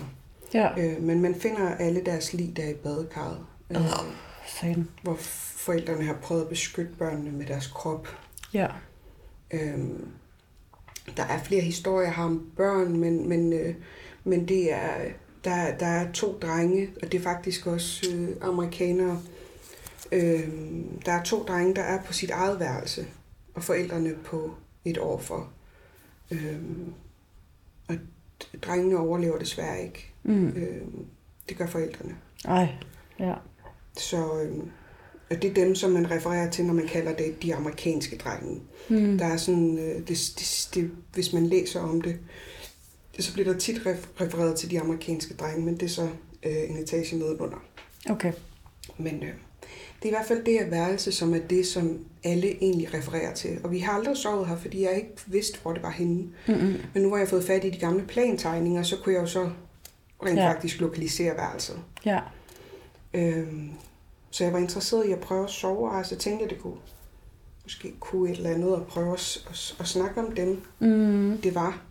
Ja. 0.54 0.70
Øh, 0.78 1.02
men 1.02 1.20
man 1.20 1.34
finder 1.34 1.75
alle 1.75 2.04
deres 2.04 2.32
lig 2.32 2.56
der 2.56 2.68
i 2.68 2.75
badekarret. 2.75 3.46
Øh, 3.70 3.76
Sådan. 4.61 4.88
hvor 5.02 5.14
forældrene 5.56 6.04
har 6.04 6.14
prøvet 6.23 6.42
at 6.42 6.49
beskytte 6.49 6.92
børnene 6.99 7.30
med 7.30 7.46
deres 7.46 7.66
krop. 7.66 8.08
Ja. 8.54 8.68
Øhm, 9.50 10.08
der 11.16 11.23
er 11.23 11.38
flere 11.38 11.62
historier 11.62 12.11
her 12.11 12.23
om 12.23 12.50
børn, 12.56 12.96
men, 12.96 13.28
men, 13.28 13.52
øh, 13.52 13.75
men 14.25 14.49
det 14.49 14.73
er, 14.73 14.90
der, 15.44 15.78
der 15.78 15.87
er 15.87 16.12
to 16.12 16.38
drenge, 16.42 16.90
og 17.02 17.12
det 17.12 17.18
er 17.18 17.23
faktisk 17.23 17.66
også 17.66 18.06
øh, 18.14 18.28
amerikanere. 18.40 19.23
Øhm, 20.12 21.00
der 21.06 21.12
er 21.12 21.23
to 21.23 21.42
drenge, 21.42 21.75
der 21.75 21.82
er 21.82 22.02
på 22.02 22.12
sit 22.12 22.30
eget 22.30 22.61
værelse, 22.61 23.06
og 23.54 23.62
forældrene 23.62 24.14
på 24.25 24.54
et 24.84 24.99
år 24.99 25.18
for. 25.18 25.49
Øhm, 26.30 26.92
og 27.88 27.94
drengene 28.62 28.99
overlever 28.99 29.38
desværre 29.38 29.82
ikke. 29.82 30.13
Mm. 30.25 30.49
Øhm, 30.49 31.07
det 31.49 31.57
gør 31.57 31.66
forældrene. 31.66 32.14
Ej. 32.45 32.69
Ja. 33.21 33.35
Så 33.99 34.47
og 35.31 35.43
det 35.43 35.50
er 35.50 35.54
dem, 35.54 35.75
som 35.75 35.90
man 35.90 36.11
refererer 36.11 36.50
til, 36.50 36.64
når 36.64 36.75
man 36.75 36.87
kalder 36.87 37.14
det 37.16 37.43
de 37.43 37.54
amerikanske 37.54 38.16
drenge. 38.16 38.61
Mm. 38.88 39.19
Der 39.19 39.26
er 39.26 39.37
sådan, 39.37 39.78
øh, 39.78 40.09
det, 40.09 40.09
det, 40.09 40.69
det, 40.75 40.90
hvis 41.12 41.33
man 41.33 41.47
læser 41.47 41.81
om 41.81 42.00
det, 42.00 42.16
så 43.19 43.33
bliver 43.33 43.52
der 43.52 43.59
tit 43.59 43.76
ref- 43.78 44.21
refereret 44.21 44.57
til 44.57 44.71
de 44.71 44.81
amerikanske 44.81 45.35
drenge, 45.35 45.64
men 45.64 45.75
det 45.75 45.83
er 45.83 45.88
så 45.88 46.09
øh, 46.43 46.71
en 46.71 46.76
etage 46.76 47.19
nedenunder. 47.19 47.64
Okay. 48.11 48.33
Men 48.99 49.14
øh, 49.14 49.28
det 50.02 50.02
er 50.02 50.07
i 50.07 50.11
hvert 50.11 50.26
fald 50.26 50.45
det 50.45 50.52
her 50.52 50.71
værelse, 50.71 51.12
som 51.12 51.35
er 51.35 51.38
det, 51.38 51.66
som 51.66 52.04
alle 52.25 52.49
egentlig 52.62 52.95
refererer 52.95 53.35
til. 53.35 53.59
Og 53.64 53.71
vi 53.71 53.78
har 53.78 53.93
aldrig 53.93 54.16
sovet 54.16 54.49
her, 54.49 54.57
fordi 54.57 54.83
jeg 54.83 54.97
ikke 54.97 55.14
vidste, 55.26 55.59
hvor 55.62 55.73
det 55.73 55.83
var 55.83 55.90
henne. 55.90 56.28
Mm-mm. 56.49 56.75
Men 56.95 57.02
nu 57.02 57.11
har 57.11 57.19
jeg 57.19 57.28
fået 57.28 57.45
fat 57.45 57.64
i 57.64 57.71
de 57.71 57.78
gamle 57.78 58.04
plantegninger, 58.07 58.83
så 58.83 58.97
kunne 58.97 59.14
jeg 59.14 59.23
jo 59.23 59.26
så 59.26 59.50
rent 60.23 60.38
Ja. 60.38 60.50
faktisk 60.52 60.80
lokalisere 60.80 61.37
værelset. 61.37 61.83
Ja. 62.04 62.21
Øhm, 63.14 63.71
så 64.30 64.44
jeg 64.44 64.52
var 64.52 64.59
interesseret 64.59 65.06
i 65.06 65.12
at 65.12 65.21
prøve 65.21 65.44
at 65.44 65.50
sove 65.50 65.92
her, 65.97 66.02
så 66.02 66.16
tænkte 66.16 66.42
jeg, 66.42 66.50
det 66.50 66.61
kunne 66.61 66.76
måske 67.62 67.94
kunne 68.00 68.30
et 68.30 68.37
eller 68.37 68.50
andet 68.50 68.76
at 68.76 68.87
prøve 68.87 69.12
at, 69.12 69.38
at, 69.50 69.76
at 69.80 69.87
snakke 69.88 70.21
om 70.21 70.33
dem. 70.35 70.62
Mm. 70.78 71.38
Det 71.42 71.54
var 71.54 71.83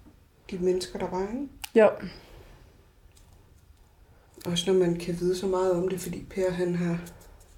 de 0.51 0.57
mennesker, 0.57 0.99
der 0.99 1.09
var, 1.09 1.21
ikke? 1.21 1.47
Jo. 1.75 1.89
Også 4.45 4.71
når 4.73 4.79
man 4.79 4.95
kan 4.95 5.19
vide 5.19 5.37
så 5.37 5.47
meget 5.47 5.71
om 5.71 5.87
det, 5.89 5.99
fordi 5.99 6.25
Per 6.29 6.51
han 6.51 6.75
har, 6.75 6.97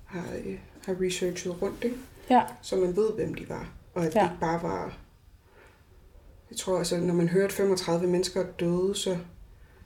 har, 0.06 0.24
øh, 0.46 0.58
har 0.86 0.96
researchet 1.02 1.62
rundt, 1.62 1.84
ikke? 1.84 1.98
Ja. 2.30 2.42
så 2.62 2.76
man 2.76 2.96
ved, 2.96 3.12
hvem 3.14 3.34
de 3.34 3.50
var. 3.50 3.70
Og 3.94 4.06
at 4.06 4.16
Ja. 4.16 4.20
det 4.20 4.26
ikke 4.28 4.40
bare 4.40 4.64
var... 4.64 4.98
Jeg 6.50 6.58
tror, 6.58 6.78
altså, 6.78 6.98
når 6.98 7.14
man 7.14 7.28
hører, 7.30 7.46
at 7.46 7.52
35 7.52 8.08
mennesker 8.08 8.42
er 8.42 8.52
døde, 8.52 8.96
så, 8.96 9.18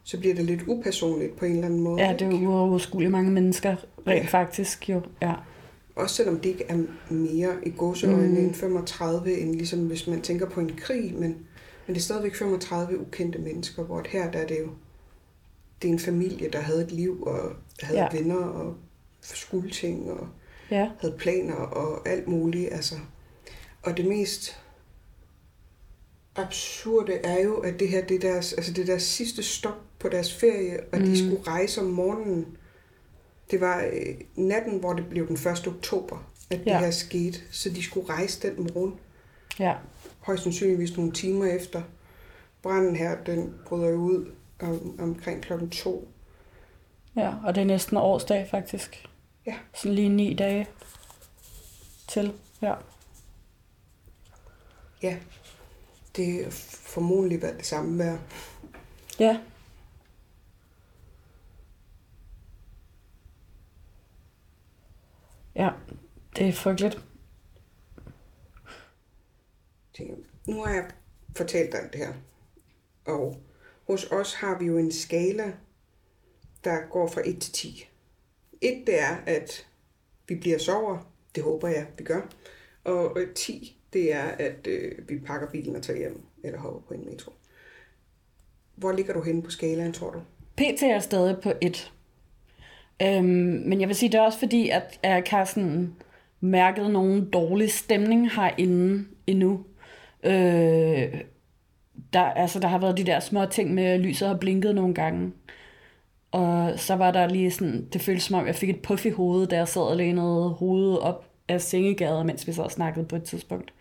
så 0.09 0.19
bliver 0.19 0.35
det 0.35 0.45
lidt 0.45 0.61
upersonligt 0.67 1.35
på 1.35 1.45
en 1.45 1.51
eller 1.51 1.65
anden 1.65 1.79
måde. 1.81 2.01
Ja, 2.05 2.13
det 2.13 2.21
er 2.21 2.31
jo 2.41 2.47
uoverskueligt 2.49 3.11
mange 3.11 3.31
mennesker, 3.31 3.75
rent 4.07 4.23
Ja. 4.23 4.25
faktisk 4.25 4.89
jo. 4.89 5.01
Ja. 5.21 5.33
Også 5.95 6.15
selvom 6.15 6.39
det 6.39 6.49
ikke 6.49 6.63
er 6.69 6.77
mere 7.13 7.49
i 7.65 7.69
gåseøjne 7.69 8.27
Mm. 8.27 8.37
end 8.37 8.53
35, 8.53 9.37
end 9.37 9.55
ligesom 9.55 9.87
hvis 9.87 10.07
man 10.07 10.21
tænker 10.21 10.49
på 10.49 10.59
en 10.59 10.71
krig, 10.77 11.13
men, 11.13 11.21
men 11.21 11.37
det 11.87 11.97
er 11.97 11.99
stadigvæk 12.01 12.35
35 12.35 12.99
ukendte 12.99 13.39
mennesker, 13.39 13.83
hvor 13.83 14.03
her 14.09 14.31
der 14.31 14.39
er 14.39 14.47
det 14.47 14.57
jo 14.59 14.69
det 15.81 15.87
er 15.87 15.93
en 15.93 15.99
familie, 15.99 16.49
der 16.53 16.59
havde 16.59 16.83
et 16.83 16.91
liv 16.91 17.23
og 17.23 17.39
havde 17.81 17.99
Ja. 17.99 18.07
venner 18.17 18.35
og 18.35 18.75
skuldting 19.21 20.11
og 20.11 20.27
Ja. 20.71 20.89
havde 20.99 21.15
planer 21.17 21.55
og 21.55 22.09
alt 22.09 22.27
muligt. 22.27 22.73
Altså. 22.73 22.95
Og 23.83 23.97
det 23.97 24.05
mest 24.05 24.59
absurde 26.35 27.13
er 27.13 27.43
jo, 27.43 27.55
at 27.55 27.79
det 27.79 27.89
her 27.89 28.05
det 28.05 28.15
er 28.15 28.19
deres, 28.31 28.53
altså 28.53 28.73
det 28.73 28.81
er 28.81 28.85
deres 28.85 29.03
sidste 29.03 29.43
stop 29.43 29.75
på 29.99 30.09
deres 30.09 30.33
ferie, 30.39 30.79
og 30.91 30.99
mm. 30.99 31.05
De 31.05 31.17
skulle 31.27 31.43
rejse 31.47 31.81
om 31.81 31.87
morgenen. 31.87 32.57
Det 33.51 33.61
var 33.61 33.83
øh, 33.93 34.15
natten, 34.35 34.79
hvor 34.79 34.93
det 34.93 35.09
blev 35.09 35.27
den 35.27 35.35
1. 35.51 35.67
oktober, 35.67 36.31
at 36.49 36.59
ja. 36.65 36.73
Det 36.73 36.79
her 36.79 36.91
skete. 36.91 37.39
Så 37.51 37.69
de 37.69 37.83
skulle 37.83 38.09
rejse 38.09 38.49
den 38.49 38.63
morgen, 38.73 38.99
Ja. 39.59 39.75
højst 40.19 40.43
sandsynligvis 40.43 40.97
nogle 40.97 41.11
timer 41.11 41.45
efter. 41.45 41.81
Branden 42.61 42.95
her, 42.95 43.23
den 43.23 43.53
bryder 43.65 43.89
jo 43.89 43.95
ud 43.95 44.31
om, 44.61 44.99
omkring 44.99 45.41
klokken 45.41 45.69
to. 45.69 46.07
Ja, 47.15 47.33
og 47.45 47.55
det 47.55 47.61
er 47.61 47.65
næsten 47.65 47.97
årsdag, 47.97 48.47
faktisk. 48.51 49.05
Ja. 49.45 49.55
Sådan 49.73 49.95
lige 49.95 50.09
ni 50.09 50.33
dage 50.33 50.67
til. 52.07 52.33
Ja. 52.61 52.73
Ja, 55.03 55.17
det 56.15 56.45
er 56.45 56.49
formodentlig 56.83 57.41
været 57.41 57.57
det 57.57 57.65
samme 57.65 57.97
vejr. 57.97 58.17
Ja. 59.19 59.37
Ja, 65.59 65.69
det 66.35 66.47
er 66.47 66.53
frygteligt. 66.53 66.99
nu 70.47 70.63
har 70.63 70.73
jeg 70.73 70.89
fortalt 71.35 71.71
dig 71.71 71.81
alt 71.81 71.93
det 71.93 72.01
her. 72.01 72.13
Og 73.05 73.37
hos 73.87 74.11
os 74.11 74.33
har 74.33 74.59
vi 74.59 74.65
jo 74.65 74.77
en 74.77 74.91
skala, 74.91 75.53
der 76.63 76.89
går 76.89 77.07
fra 77.07 77.21
1 77.25 77.41
til 77.41 77.53
10. 77.53 77.89
1 78.61 78.87
det 78.87 78.99
er, 78.99 79.15
at 79.25 79.67
vi 80.27 80.35
bliver 80.35 80.57
sover. 80.57 81.11
Det 81.35 81.43
håber 81.43 81.67
jeg, 81.67 81.87
vi 81.97 82.03
gør. 82.03 82.21
Og 82.83 83.19
øh, 83.19 83.33
10, 83.33 83.81
det 83.93 84.13
er, 84.13 84.23
at 84.23 84.67
øh, 84.67 85.09
vi 85.09 85.19
pakker 85.19 85.49
bilen 85.49 85.75
og 85.75 85.83
tager 85.83 85.99
hjem, 85.99 86.21
eller 86.43 86.59
hopper 86.59 86.81
på 86.87 86.93
en 86.93 87.05
metro. 87.05 87.33
Hvor 88.75 88.91
ligger 88.91 89.13
du 89.13 89.21
henne 89.21 89.43
på 89.43 89.51
skalaen, 89.51 89.93
tror 89.93 90.11
du? 90.11 90.21
PT 90.57 90.83
er 90.83 90.99
stadig 90.99 91.37
på 91.43 91.53
et. 91.61 91.93
Øhm, 93.01 93.63
men 93.65 93.79
jeg 93.79 93.87
vil 93.87 93.95
sige, 93.95 94.11
det 94.11 94.17
er 94.17 94.21
også 94.21 94.39
fordi, 94.39 94.69
at 94.69 94.99
jeg 95.03 95.17
ikke 95.17 95.31
har 95.31 95.45
sådan 95.45 95.95
mærket 96.41 96.91
nogen 96.91 97.29
dårlig 97.29 97.71
stemning 97.71 98.31
herinde 98.31 99.05
endnu. 99.27 99.65
Øh, 100.23 101.21
der, 102.13 102.21
altså, 102.21 102.59
der 102.59 102.67
har 102.67 102.77
været 102.77 102.97
de 102.97 103.03
der 103.03 103.19
små 103.19 103.45
ting 103.45 103.73
med, 103.73 103.83
at 103.83 103.99
lyset 103.99 104.27
har 104.27 104.37
blinket 104.37 104.75
nogle 104.75 104.93
gange. 104.93 105.31
Og 106.31 106.79
så 106.79 106.95
var 106.95 107.11
der 107.11 107.27
lige 107.27 107.51
sådan, 107.51 107.87
det 107.93 108.01
føltes 108.01 108.23
som 108.23 108.39
om, 108.39 108.47
jeg 108.47 108.55
fik 108.55 108.69
et 108.69 108.81
puff 108.81 109.05
i 109.05 109.09
hovedet, 109.09 109.51
da 109.51 109.55
jeg 109.55 109.67
sad 109.67 109.81
og 109.81 109.97
lænede 109.97 110.49
hovedet 110.49 110.99
op 110.99 111.25
af 111.47 111.61
sengegader, 111.61 112.23
mens 112.23 112.47
vi 112.47 112.51
så 112.51 112.61
og 112.61 112.71
snakkede 112.71 113.05
på 113.05 113.15
et 113.15 113.23
tidspunkt. 113.23 113.73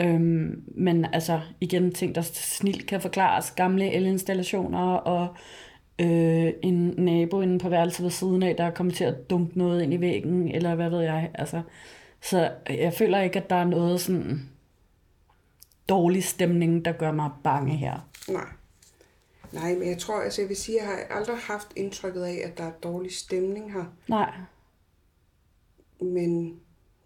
Øhm, 0.00 0.62
men 0.66 1.06
altså, 1.12 1.40
igen, 1.60 1.92
ting, 1.92 2.14
der 2.14 2.20
snilt 2.22 2.86
kan 2.86 3.00
forklares. 3.00 3.50
Gamle 3.50 3.92
elinstallationer 3.92 4.94
og 4.94 5.28
øh, 6.00 6.52
en 6.62 6.94
nabo 6.98 7.40
inde 7.40 7.58
på 7.58 7.68
værelset 7.68 8.04
ved 8.04 8.10
siden 8.10 8.42
af, 8.42 8.56
der 8.56 8.64
er 8.64 8.70
kommet 8.70 8.94
til 8.94 9.04
at 9.04 9.30
dumpe 9.30 9.58
noget 9.58 9.82
ind 9.82 9.94
i 9.94 10.00
væggen, 10.00 10.48
eller 10.48 10.74
hvad 10.74 10.90
ved 10.90 11.00
jeg. 11.00 11.30
Altså, 11.34 11.62
så 12.20 12.52
jeg 12.68 12.92
føler 12.92 13.20
ikke, 13.20 13.40
at 13.40 13.50
der 13.50 13.56
er 13.56 13.64
noget 13.64 14.00
sådan 14.00 14.50
dårlig 15.88 16.24
stemning, 16.24 16.84
der 16.84 16.92
gør 16.92 17.12
mig 17.12 17.30
bange 17.44 17.76
her. 17.76 18.08
Nej. 18.28 18.46
Nej, 19.52 19.74
men 19.74 19.88
jeg 19.88 19.98
tror, 19.98 20.20
altså 20.20 20.42
jeg 20.42 20.48
vil 20.48 20.56
sige, 20.56 20.80
at 20.80 20.86
jeg 20.86 20.96
har 20.96 21.16
aldrig 21.16 21.36
haft 21.38 21.68
indtrykket 21.76 22.22
af, 22.22 22.40
at 22.44 22.58
der 22.58 22.64
er 22.64 22.72
dårlig 22.82 23.12
stemning 23.12 23.72
her. 23.72 23.84
Nej. 24.08 24.32
Men 26.00 26.60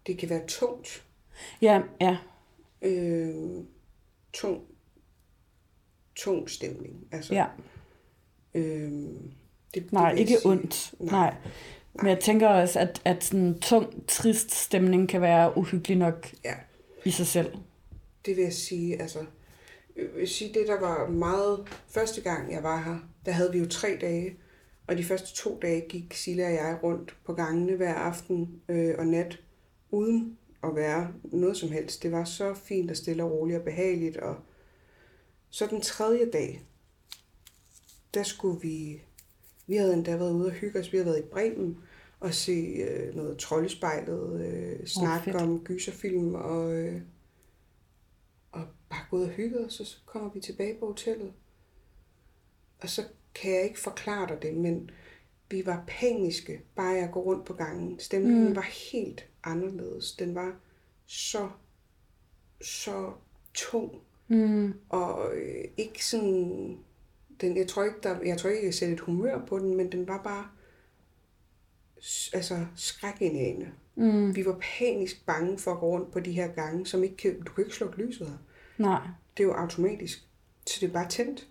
det 0.07 0.17
kan 0.17 0.29
være 0.29 0.47
tungt. 0.47 1.03
Ja, 1.61 1.81
ja, 2.01 2.17
Øh, 2.81 3.63
tung, 4.33 4.61
tung 6.15 6.49
stemning. 6.49 7.07
Altså, 7.11 7.33
ja. 7.33 7.45
Øh, 8.55 8.91
det, 9.73 9.91
Nej, 9.93 10.03
jeg 10.03 10.19
ikke 10.19 10.37
sige. 10.37 10.47
ondt. 10.51 10.93
Nej. 10.99 11.09
Nej. 11.11 11.35
Men 11.95 12.07
jeg 12.07 12.19
tænker 12.19 12.47
også, 12.47 12.79
at, 12.79 13.01
at 13.05 13.23
sådan 13.23 13.39
en 13.45 13.59
tung, 13.59 14.07
trist 14.07 14.51
stemning 14.55 15.09
kan 15.09 15.21
være 15.21 15.57
uhyggelig 15.57 15.97
nok 15.97 16.31
Ja, 16.45 16.53
i 17.05 17.11
sig 17.11 17.27
selv. 17.27 17.51
det 18.25 18.35
vil 18.35 18.43
jeg 18.43 18.53
sige. 18.53 19.01
Altså, 19.01 19.19
jeg 19.95 20.05
vil 20.15 20.27
sige, 20.27 20.53
det 20.53 20.67
der 20.67 20.79
var 20.79 21.07
meget... 21.09 21.59
Første 21.87 22.21
gang, 22.21 22.51
jeg 22.51 22.63
var 22.63 22.83
her, 22.83 22.97
der 23.25 23.31
havde 23.31 23.51
vi 23.51 23.59
jo 23.59 23.67
tre 23.67 23.97
dage. 24.01 24.35
Og 24.87 24.97
de 24.97 25.03
første 25.03 25.35
to 25.35 25.59
dage 25.61 25.85
gik 25.89 26.13
Silla 26.13 26.45
og 26.45 26.53
jeg 26.53 26.77
rundt 26.83 27.15
på 27.25 27.33
gangene 27.33 27.75
hver 27.75 27.93
aften 27.93 28.61
øh, 28.69 28.95
og 28.97 29.05
nat, 29.07 29.39
uden 29.91 30.37
at 30.63 30.75
være 30.75 31.07
noget 31.23 31.57
som 31.57 31.71
helst. 31.71 32.03
Det 32.03 32.11
var 32.11 32.23
så 32.23 32.53
fint 32.53 32.91
og 32.91 32.97
stille 32.97 33.23
og 33.23 33.31
roligt 33.31 33.57
og 33.59 33.65
behageligt. 33.65 34.17
Og 34.17 34.35
så 35.49 35.67
den 35.69 35.81
tredje 35.81 36.31
dag, 36.31 36.61
der 38.15 38.23
skulle 38.23 38.61
vi... 38.61 39.01
Vi 39.67 39.75
havde 39.75 39.93
endda 39.93 40.15
været 40.17 40.33
ude 40.33 40.45
og 40.47 40.51
hygge 40.51 40.79
os. 40.79 40.91
Vi 40.91 40.97
havde 40.97 41.05
været 41.05 41.19
i 41.19 41.29
Bremen, 41.31 41.77
og 42.19 42.33
se 42.33 42.51
øh, 42.51 43.15
noget 43.15 43.37
troldespejlet, 43.37 44.41
øh, 44.41 44.87
snakke 44.87 45.23
fedt. 45.25 45.35
oh, 45.35 45.41
om 45.41 45.63
gyserfilm, 45.63 46.35
og, 46.35 46.73
øh, 46.73 47.01
og 48.51 48.61
bare 48.89 49.05
gå 49.09 49.17
ud 49.17 49.23
og 49.23 49.29
hygge 49.29 49.59
os, 49.65 49.79
og 49.79 49.85
så 49.85 49.97
kommer 50.05 50.29
vi 50.33 50.39
tilbage 50.39 50.79
på 50.79 50.85
hotellet. 50.87 51.33
Og 52.81 52.89
så 52.89 53.03
kan 53.35 53.53
jeg 53.53 53.63
ikke 53.63 53.79
forklare 53.79 54.27
dig 54.27 54.41
det, 54.41 54.53
men 54.53 54.91
vi 55.51 55.65
var 55.65 55.83
paniske, 55.87 56.61
bare 56.75 56.87
jeg 56.93 57.09
går 57.13 57.21
rundt 57.21 57.45
på 57.45 57.53
gangen. 57.53 57.99
Stemningen 57.99 58.49
mm. 58.49 58.55
var 58.55 58.69
helt 58.91 59.25
anderledes. 59.43 60.11
Den 60.11 60.35
var 60.35 60.55
så, 61.05 61.49
så 62.61 63.11
tung, 63.53 64.01
Mm. 64.27 64.73
og 64.89 65.35
øh, 65.35 65.63
ikke 65.77 66.05
sådan... 66.05 66.77
Den, 67.41 67.57
jeg 67.57 67.67
tror 67.67 67.83
ikke, 67.83 67.97
der, 68.03 68.21
jeg 68.25 68.37
tror 68.37 68.49
ikke, 68.49 68.61
jeg 68.61 68.65
kan 68.65 68.73
sætte 68.73 68.93
et 68.93 68.99
humør 68.99 69.45
på 69.45 69.59
den, 69.59 69.77
men 69.77 69.91
den 69.91 70.07
var 70.07 70.21
bare 70.23 70.47
altså 72.33 72.65
skrækindjagende. 72.75 73.67
Mm. 73.95 74.35
Vi 74.35 74.45
var 74.45 74.57
panisk 74.79 75.25
bange 75.25 75.57
for 75.57 75.71
at 75.71 75.79
gå 75.79 75.85
rundt 75.85 76.11
på 76.11 76.19
de 76.19 76.31
her 76.31 76.47
gange, 76.47 76.85
som 76.85 77.03
ikke 77.03 77.17
kan, 77.17 77.41
du 77.43 77.53
kan 77.53 77.63
ikke 77.63 77.75
slukke 77.75 77.97
lyset 77.97 78.27
her. 78.27 78.37
Nej. 78.77 79.01
Det 79.37 79.43
er 79.43 79.47
jo 79.47 79.53
automatisk. 79.53 80.27
Så 80.67 80.77
det 80.81 80.89
er 80.89 80.93
bare 80.93 81.09
tændt. 81.09 81.47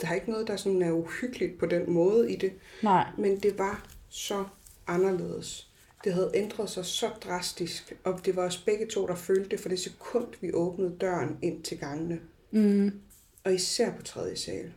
Der 0.00 0.08
er 0.08 0.14
ikke 0.14 0.30
noget, 0.30 0.46
der 0.46 0.56
sådan 0.56 0.82
er 0.82 0.92
uhyggeligt 0.92 1.58
på 1.58 1.66
den 1.66 1.92
måde 1.92 2.32
i 2.32 2.36
det. 2.36 2.52
Nej. 2.82 3.06
Men 3.18 3.40
det 3.40 3.58
var 3.58 3.86
så 4.08 4.44
anderledes. 4.86 5.70
Det 6.04 6.14
havde 6.14 6.30
ændret 6.34 6.70
sig 6.70 6.84
så 6.84 7.08
drastisk, 7.24 7.92
og 8.04 8.20
det 8.24 8.36
var 8.36 8.46
os 8.46 8.58
begge 8.58 8.86
to, 8.86 9.06
der 9.06 9.14
følte 9.14 9.48
det 9.48 9.60
for 9.60 9.68
det 9.68 9.78
sekund, 9.78 10.26
vi 10.40 10.52
åbnede 10.52 10.96
døren 11.00 11.38
ind 11.42 11.62
til 11.62 11.78
gangene. 11.78 12.20
Mm. 12.50 13.00
Og 13.44 13.54
især 13.54 13.96
på 13.96 14.02
tredje 14.02 14.36
sal. 14.36 14.72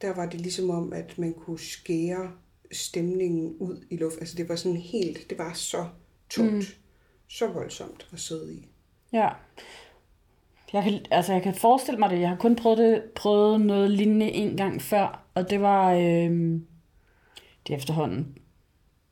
Der 0.00 0.14
var 0.14 0.26
det 0.26 0.40
ligesom 0.40 0.70
om, 0.70 0.92
at 0.92 1.18
man 1.18 1.32
kunne 1.32 1.58
skære 1.58 2.32
stemningen 2.72 3.56
ud 3.58 3.84
i 3.90 3.96
luft. 3.96 4.18
Altså 4.18 4.36
det 4.36 4.48
var 4.48 4.56
sådan 4.56 4.78
helt, 4.78 5.30
det 5.30 5.38
var 5.38 5.52
så 5.52 5.88
tungt, 6.30 6.52
mm. 6.52 6.62
så 7.28 7.46
voldsomt 7.46 8.08
at 8.12 8.20
sidde 8.20 8.54
i. 8.54 8.68
Ja. 9.12 9.28
Jeg 10.72 10.82
kan, 10.82 11.06
altså, 11.10 11.32
jeg 11.32 11.42
kan 11.42 11.54
forestille 11.54 11.98
mig 11.98 12.10
det. 12.10 12.20
Jeg 12.20 12.28
har 12.28 12.36
kun 12.36 12.56
prøvet, 12.56 12.78
det, 12.78 13.02
prøvet 13.16 13.60
noget 13.60 13.90
lignende 13.90 14.30
en 14.30 14.56
gang 14.56 14.82
før, 14.82 15.26
og 15.34 15.50
det 15.50 15.60
var 15.60 15.92
øh, 15.92 16.60
det 17.66 17.72
er 17.72 17.76
efterhånden 17.76 18.38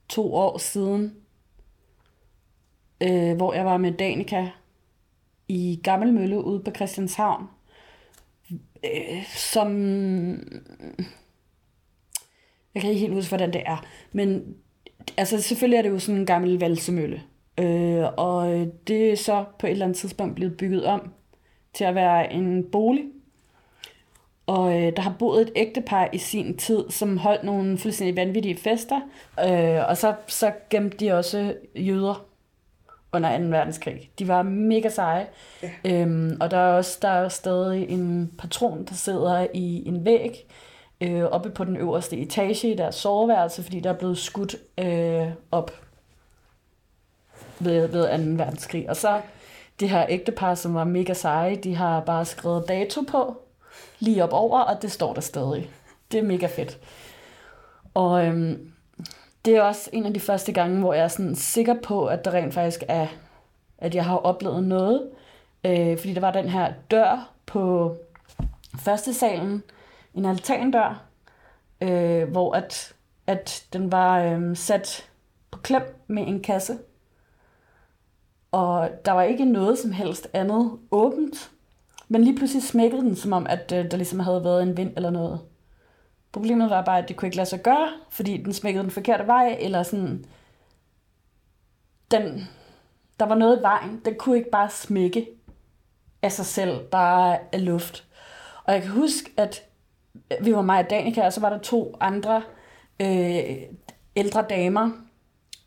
to 0.08 0.34
år 0.34 0.58
siden, 0.58 1.16
øh, 3.00 3.36
hvor 3.36 3.54
jeg 3.54 3.64
var 3.64 3.76
med 3.76 3.92
Danica 3.92 4.50
i 5.48 5.80
Gammelmølle 5.84 6.44
ude 6.44 6.60
på 6.60 6.70
Christianshavn, 6.70 7.46
øh, 8.84 9.26
som... 9.26 9.70
Jeg 12.74 12.82
kan 12.82 12.90
ikke 12.90 13.00
helt 13.00 13.14
huske, 13.14 13.30
hvordan 13.30 13.52
det 13.52 13.62
er, 13.66 13.86
men 14.12 14.56
altså 15.16 15.42
selvfølgelig 15.42 15.78
er 15.78 15.82
det 15.82 15.90
jo 15.90 15.98
sådan 15.98 16.20
en 16.20 16.26
gammel 16.26 16.60
valsemølle. 16.60 17.22
Øh, 17.58 18.04
og 18.16 18.66
det 18.86 19.12
er 19.12 19.16
så 19.16 19.44
på 19.58 19.66
et 19.66 19.70
eller 19.70 19.84
andet 19.84 19.98
tidspunkt 19.98 20.34
blevet 20.34 20.56
bygget 20.56 20.84
om 20.84 21.12
til 21.74 21.84
at 21.84 21.94
være 21.94 22.32
en 22.32 22.70
bolig. 22.70 23.04
Og 24.46 24.82
øh, 24.82 24.92
der 24.96 25.02
har 25.02 25.16
boet 25.18 25.42
et 25.42 25.52
ægtepar 25.56 26.08
i 26.12 26.18
sin 26.18 26.56
tid, 26.56 26.90
som 26.90 27.16
holdt 27.16 27.44
nogle 27.44 27.78
fuldstændig 27.78 28.16
vanvittige 28.16 28.56
fester. 28.56 29.00
Øh, 29.40 29.88
og 29.88 29.96
så, 29.96 30.14
så 30.26 30.52
gemte 30.70 30.96
de 30.96 31.12
også 31.12 31.54
jøder 31.76 32.31
under 33.12 33.38
2. 33.38 33.44
verdenskrig. 33.44 34.10
De 34.18 34.28
var 34.28 34.42
mega 34.42 34.88
seje. 34.88 35.26
Ja. 35.62 35.70
Øhm, 35.84 36.36
og 36.40 36.50
der 36.50 36.56
er 36.56 36.72
også 36.72 36.98
der 37.02 37.08
er 37.08 37.28
stadig 37.28 37.88
en 37.88 38.32
patron, 38.38 38.84
der 38.84 38.94
sidder 38.94 39.46
i 39.54 39.88
en 39.88 40.04
væg 40.04 40.46
øh, 41.00 41.22
oppe 41.24 41.50
på 41.50 41.64
den 41.64 41.76
øverste 41.76 42.16
etage 42.16 42.72
i 42.72 42.76
deres 42.76 42.94
soveværelse, 42.94 43.62
fordi 43.62 43.80
der 43.80 43.90
er 43.90 43.98
blevet 43.98 44.18
skudt 44.18 44.56
øh, 44.78 45.28
op 45.50 45.72
ved, 47.58 47.88
ved 47.88 48.36
2. 48.36 48.44
verdenskrig. 48.44 48.90
Og 48.90 48.96
så 48.96 49.20
det 49.80 49.90
her 49.90 50.06
ægtepar, 50.08 50.54
som 50.54 50.74
var 50.74 50.84
mega 50.84 51.14
seje, 51.14 51.56
de 51.56 51.74
har 51.74 52.00
bare 52.00 52.24
skrevet 52.24 52.68
dato 52.68 53.00
på, 53.00 53.42
lige 53.98 54.24
op 54.24 54.32
over, 54.32 54.60
og 54.60 54.82
det 54.82 54.92
står 54.92 55.14
der 55.14 55.20
stadig. 55.20 55.70
Det 56.12 56.18
er 56.18 56.24
mega 56.24 56.46
fedt. 56.46 56.78
Og 57.94 58.26
øhm, 58.26 58.71
det 59.44 59.56
er 59.56 59.62
også 59.62 59.90
en 59.92 60.06
af 60.06 60.14
de 60.14 60.20
første 60.20 60.52
gange, 60.52 60.80
hvor 60.80 60.94
jeg 60.94 61.04
er 61.04 61.08
sådan 61.08 61.34
sikker 61.34 61.74
på, 61.82 62.06
at 62.06 62.24
der 62.24 62.34
rent 62.34 62.54
faktisk 62.54 62.82
er, 62.88 63.06
at 63.78 63.94
jeg 63.94 64.04
har 64.04 64.16
oplevet 64.16 64.64
noget. 64.64 65.10
Øh, 65.64 65.98
fordi 65.98 66.14
der 66.14 66.20
var 66.20 66.32
den 66.32 66.48
her 66.48 66.72
dør 66.90 67.32
på 67.46 67.96
første 68.78 69.14
salen, 69.14 69.62
en 70.14 70.24
altandør, 70.24 71.04
øh, 71.80 72.30
hvor 72.30 72.52
at, 72.52 72.94
at 73.26 73.64
den 73.72 73.92
var 73.92 74.20
øh, 74.20 74.56
sat 74.56 75.10
på 75.50 75.58
klem 75.58 76.04
med 76.06 76.26
en 76.26 76.42
kasse. 76.42 76.78
Og 78.52 78.90
der 79.04 79.12
var 79.12 79.22
ikke 79.22 79.44
noget 79.44 79.78
som 79.78 79.92
helst 79.92 80.28
andet 80.32 80.78
åbent. 80.90 81.50
Men 82.08 82.24
lige 82.24 82.36
pludselig 82.36 82.62
smækkede 82.62 83.02
den, 83.02 83.16
som 83.16 83.32
om 83.32 83.46
at 83.46 83.72
øh, 83.72 83.90
der 83.90 83.96
ligesom 83.96 84.20
havde 84.20 84.44
været 84.44 84.62
en 84.62 84.76
vind 84.76 84.92
eller 84.96 85.10
noget. 85.10 85.40
Problemet 86.32 86.70
var 86.70 86.84
bare, 86.84 86.98
at 86.98 87.08
det 87.08 87.16
kunne 87.16 87.26
ikke 87.26 87.36
lade 87.36 87.48
sig 87.48 87.62
gøre, 87.62 87.88
fordi 88.10 88.36
den 88.36 88.52
smækkede 88.52 88.82
den 88.82 88.90
forkerte 88.90 89.26
vej, 89.26 89.56
eller 89.60 89.82
sådan... 89.82 90.24
Den, 92.10 92.48
der 93.20 93.26
var 93.26 93.34
noget 93.34 93.58
i 93.58 93.62
vejen. 93.62 94.02
Den 94.04 94.14
kunne 94.14 94.36
ikke 94.36 94.50
bare 94.50 94.70
smække 94.70 95.28
af 96.22 96.32
sig 96.32 96.46
selv, 96.46 96.80
bare 96.80 97.38
af 97.52 97.64
luft. 97.64 98.04
Og 98.64 98.74
jeg 98.74 98.82
kan 98.82 98.90
huske, 98.90 99.30
at 99.36 99.62
vi 100.40 100.54
var 100.54 100.62
mig 100.62 100.78
og 100.78 100.90
Danica, 100.90 101.26
og 101.26 101.32
så 101.32 101.40
var 101.40 101.50
der 101.50 101.58
to 101.58 101.96
andre 102.00 102.42
øh, 103.00 103.56
ældre 104.16 104.44
damer, 104.50 104.90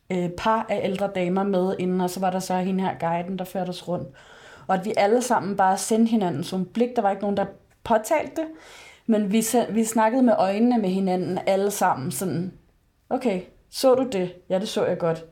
øh, 0.10 0.30
par 0.30 0.65
af 0.69 0.82
ældre 0.84 1.12
damer 1.15 1.43
med 1.43 1.75
inden, 1.80 2.01
og 2.01 2.10
så 2.10 2.19
var 2.19 2.30
der 2.30 2.39
så 2.39 2.58
hende 2.58 2.84
her 2.84 2.99
guiden, 2.99 3.39
der 3.39 3.45
førte 3.45 3.69
os 3.69 3.88
rundt. 3.88 4.08
Og 4.67 4.75
at 4.75 4.86
vi 4.86 4.93
alle 4.97 5.21
sammen 5.21 5.58
bare 5.58 5.78
sendte 5.78 6.10
hinanden 6.10 6.43
sådan 6.43 6.65
blik. 6.65 6.95
Der 6.95 7.01
var 7.01 7.10
ikke 7.10 7.21
nogen, 7.21 7.38
der 7.38 7.45
påtalte 7.84 8.36
det, 8.36 8.47
men 9.06 9.32
vi, 9.32 9.44
vi 9.70 9.84
snakkede 9.84 10.24
med 10.24 10.34
øjnene 10.38 10.78
med 10.78 10.89
hinanden 10.89 11.39
alle 11.46 11.72
sammen 11.72 12.12
sådan, 12.12 12.54
okay, 13.10 13.41
så 13.70 13.96
du 13.96 14.08
det? 14.12 14.34
Ja, 14.50 14.60
det 14.60 14.68
så 14.68 14.86
jeg 14.86 14.98
godt. 14.98 15.26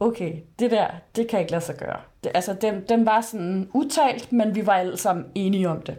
Okay, 0.00 0.36
det 0.58 0.70
der, 0.70 0.86
det 1.16 1.28
kan 1.28 1.36
jeg 1.36 1.40
ikke 1.40 1.52
lade 1.52 1.64
sig 1.64 1.76
gøre. 1.76 2.00
Det, 2.24 2.32
altså, 2.34 2.52
den, 2.52 2.84
den 2.88 3.06
var 3.06 3.20
sådan 3.20 3.70
utalt, 3.74 4.32
men 4.32 4.54
vi 4.54 4.66
var 4.66 4.72
alle 4.72 4.96
sammen 4.96 5.26
enige 5.34 5.68
om 5.68 5.82
det. 5.82 5.96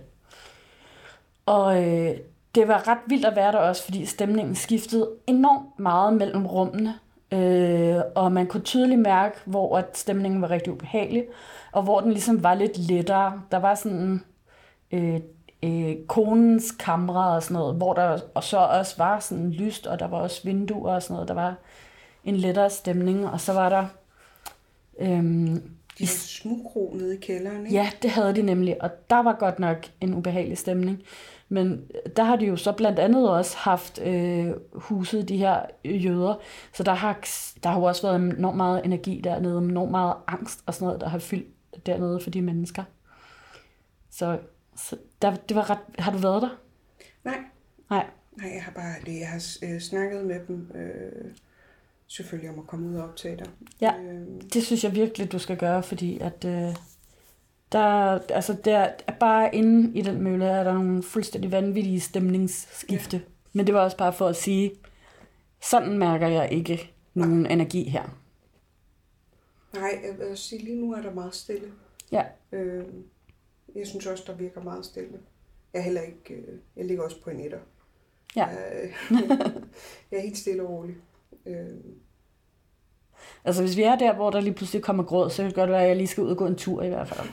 Og 1.46 1.84
øh, 1.84 2.18
det 2.56 2.68
var 2.68 2.88
ret 2.88 3.00
vildt 3.08 3.26
at 3.26 3.36
være 3.36 3.52
der 3.52 3.58
også, 3.58 3.84
fordi 3.84 4.06
stemningen 4.06 4.56
skiftede 4.56 5.10
enormt 5.28 5.80
meget 5.80 6.14
mellem 6.14 6.46
rummene. 6.46 6.94
Øh, 7.34 8.02
og 8.16 8.32
man 8.32 8.48
kunne 8.48 8.64
tydeligt 8.64 9.02
mærke, 9.02 9.36
hvor 9.46 9.78
at 9.78 9.98
stemningen 9.98 10.42
var 10.42 10.50
rigtig 10.50 10.74
ubehagelig, 10.74 11.26
og 11.72 11.84
hvor 11.84 12.00
den 12.00 12.12
ligesom 12.12 12.44
var 12.44 12.54
lidt 12.54 12.78
lettere. 12.78 13.42
Der 13.52 13.58
var 13.58 13.76
sådan 13.76 14.24
øh, 14.92 15.20
øh, 15.64 15.96
konens 16.08 16.72
kamre 16.80 17.36
og 17.36 17.44
sådan 17.44 17.54
noget, 17.54 17.76
hvor 17.76 17.94
der 17.94 18.20
og 18.34 18.44
så 18.44 18.58
også 18.58 18.96
var 18.98 19.20
sådan 19.20 19.52
lyst, 19.52 19.88
og 19.88 20.00
der 20.00 20.08
var 20.08 20.18
også 20.18 20.42
vinduer 20.44 20.94
og 20.94 21.04
sådan 21.04 21.14
noget. 21.14 21.28
Der 21.28 21.34
var 21.34 21.56
en 22.24 22.36
lettere 22.36 22.70
stemning, 22.70 23.28
og 23.28 23.42
så 23.42 23.54
var 23.54 23.70
der... 23.70 23.86
Øhm, 25.00 25.64
De 26.00 26.08
smugro 26.08 26.94
nede 26.96 27.16
i 27.16 27.20
kælderen, 27.20 27.66
ikke? 27.66 27.78
Ja, 27.78 27.90
det 28.02 28.10
havde 28.10 28.36
de 28.36 28.42
nemlig, 28.42 28.84
og 28.84 28.90
der 29.10 29.20
var 29.24 29.36
godt 29.40 29.60
nok 29.60 29.78
en 30.02 30.14
ubehagelig 30.14 30.58
stemning. 30.58 31.04
Men 31.50 31.82
der 32.16 32.24
har 32.24 32.36
de 32.36 32.46
jo 32.46 32.56
så 32.56 32.72
blandt 32.72 33.00
andet 33.00 33.30
også 33.30 33.58
haft 33.58 34.00
øh, 34.02 34.52
huset 34.74 35.30
de 35.30 35.38
her 35.38 35.60
jøder, 35.86 36.36
så 36.74 36.84
der 36.84 36.94
har, 36.94 37.20
der 37.64 37.70
har 37.70 37.80
jo 37.80 37.84
også 37.84 38.02
været 38.08 38.22
enormt 38.38 38.58
meget 38.58 38.86
energi 38.86 39.22
dernede, 39.24 39.58
enormt 39.58 39.92
meget 39.92 40.14
angst 40.28 40.64
og 40.66 40.74
sådan 40.74 40.86
noget, 40.86 41.02
der 41.02 41.10
har 41.10 41.20
fyldt 41.20 41.48
dernede 41.86 42.20
for 42.20 42.30
de 42.30 42.42
mennesker. 42.42 42.84
Så, 44.12 44.38
så 44.88 44.98
der, 45.22 45.36
det 45.36 45.56
var 45.56 45.70
ret... 45.70 45.80
Har 46.00 46.12
du 46.12 46.18
været 46.18 46.42
der? 46.42 46.50
Nej, 47.24 47.40
Nej. 47.90 48.06
nej, 48.38 48.52
jeg 48.54 48.64
har 48.64 48.72
bare 48.72 48.96
det, 49.06 49.20
jeg 49.20 49.28
har 49.30 49.58
øh, 49.64 49.80
snakket 49.82 50.26
med 50.26 50.40
dem, 50.48 50.72
øh, 50.76 51.32
selvfølgelig 52.08 52.50
om 52.50 52.60
at 52.60 52.68
komme 52.68 52.90
ud 52.90 52.96
og 52.96 53.04
optage 53.10 53.38
dig. 53.38 53.48
Ja. 53.82 53.94
Øh, 54.02 54.28
Det 54.54 54.64
synes 54.64 54.84
jeg 54.84 54.96
virkelig, 54.96 55.32
du 55.32 55.40
skal 55.40 55.58
gøre, 55.58 55.84
fordi 55.84 56.20
at 56.20 56.46
øh, 56.46 56.76
der, 57.72 58.20
altså 58.30 58.58
der 58.66 58.78
er 59.08 59.14
bare 59.20 59.56
inde 59.56 59.98
i 60.00 60.02
den 60.02 60.22
mølle, 60.22 60.46
er 60.46 60.64
der 60.64 60.74
nogle 60.74 61.04
fuldstændig 61.04 61.52
vanvittige 61.52 62.00
stemningsskifte. 62.00 63.18
Ja. 63.18 63.24
Men 63.54 63.68
det 63.68 63.76
var 63.76 63.82
også 63.82 63.98
bare 63.98 64.14
for 64.14 64.28
at 64.28 64.36
sige, 64.36 64.72
sådan 65.62 65.98
mærker 65.98 66.28
jeg 66.28 66.52
ikke 66.52 66.92
nogen 67.14 67.46
energi 67.46 67.90
her. 67.90 68.04
nej, 69.74 70.00
jeg 70.08 70.28
vil 70.30 70.38
sige, 70.38 70.64
lige 70.64 70.82
nu 70.82 70.94
er 70.94 71.02
der 71.02 71.14
meget 71.14 71.36
stille. 71.36 71.68
Ja. 72.12 72.24
Øh, 72.52 72.84
jeg 73.76 73.88
synes 73.88 74.06
også, 74.06 74.24
der 74.28 74.36
virker 74.36 74.64
meget 74.64 74.86
stille. 74.86 75.20
Jeg 75.74 75.80
er 75.80 75.84
heller 75.84 76.02
ikke, 76.02 76.34
øh, 76.34 76.58
jeg 76.76 76.86
ligger 76.86 77.04
også 77.04 77.22
på 77.22 77.30
en 77.30 77.40
etter. 77.40 77.60
Ja. 78.36 78.46
Jeg, 78.46 78.94
jeg 80.12 80.18
er 80.18 80.22
helt 80.22 80.38
stille 80.38 80.64
og 80.64 80.70
rolig. 80.70 80.96
Øh, 81.46 81.68
Altså 83.44 83.62
hvis 83.62 83.78
vi 83.78 83.84
er 83.84 83.96
der, 83.96 84.16
hvor 84.16 84.30
der 84.30 84.40
lige 84.42 84.54
pludselig 84.54 84.84
kommer 84.84 85.04
gråd, 85.04 85.30
så 85.30 85.38
kan 85.38 85.46
det 85.46 85.56
godt 85.56 85.70
være, 85.70 85.82
at 85.82 85.88
jeg 85.88 85.96
lige 85.96 86.08
skal 86.08 86.24
ud 86.24 86.30
og 86.32 86.38
gå 86.38 86.46
en 86.46 86.56
tur 86.56 86.84
i 86.84 86.88
hvert 86.90 87.08
fald. 87.08 87.28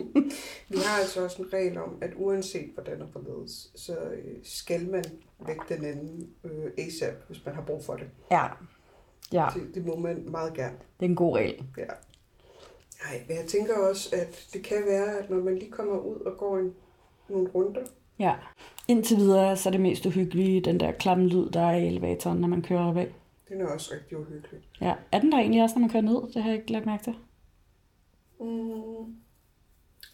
Vi 0.68 0.76
har 0.84 1.00
altså 1.00 1.24
også 1.24 1.42
en 1.42 1.52
regel 1.52 1.78
om, 1.78 1.98
at 2.00 2.10
uanset 2.16 2.70
hvordan 2.74 3.00
der 3.00 3.06
forledes, 3.12 3.72
så 3.74 3.96
øh, 4.00 4.36
skal 4.42 4.88
man 4.90 5.04
vække 5.46 5.62
den 5.68 5.84
anden 5.84 6.30
øh, 6.44 6.70
ASAP, 6.78 7.14
hvis 7.28 7.44
man 7.46 7.54
har 7.54 7.62
brug 7.62 7.84
for 7.84 7.96
det. 7.96 8.06
Ja, 8.30 8.46
ja, 9.32 9.48
Det, 9.54 9.74
det 9.74 9.86
må 9.86 9.96
man 9.96 10.24
meget 10.30 10.54
gerne. 10.54 10.76
det 11.00 11.06
er 11.06 11.10
en 11.10 11.16
god 11.16 11.36
regel. 11.36 11.64
Ja. 11.78 11.84
Nej, 13.04 13.22
men 13.28 13.36
jeg 13.36 13.46
tænker 13.46 13.74
også, 13.88 14.16
at 14.16 14.46
det 14.52 14.64
kan 14.64 14.76
være, 14.86 15.18
at 15.18 15.30
når 15.30 15.36
man 15.36 15.58
lige 15.58 15.70
kommer 15.70 15.98
ud 15.98 16.16
og 16.20 16.36
går 16.38 16.58
en, 16.58 16.74
nogle 17.28 17.48
runder, 17.48 17.80
Ja. 18.18 18.34
Indtil 18.88 19.16
videre, 19.16 19.56
så 19.56 19.68
er 19.68 19.70
det 19.70 19.80
mest 19.80 20.06
uhyggelige 20.06 20.60
den 20.60 20.80
der 20.80 20.92
klamme 20.92 21.28
lyd, 21.28 21.50
der 21.50 21.60
er 21.60 21.76
i 21.76 21.86
elevatoren, 21.86 22.38
når 22.40 22.48
man 22.48 22.62
kører 22.62 22.84
opad. 22.90 23.06
den 23.48 23.60
er 23.60 23.66
også 23.66 23.94
rigtig 23.94 24.18
uhyggelig. 24.18 24.60
Ja. 24.80 24.94
Er 25.12 25.20
den 25.20 25.32
der 25.32 25.38
egentlig 25.38 25.62
også, 25.62 25.74
når 25.74 25.80
man 25.80 25.90
kører 25.90 26.02
ned? 26.02 26.32
Det 26.34 26.42
har 26.42 26.50
jeg 26.50 26.58
ikke 26.60 26.72
lagt 26.72 26.86
mærke 26.86 27.04
til. 27.04 27.14
Mm. 28.40 29.16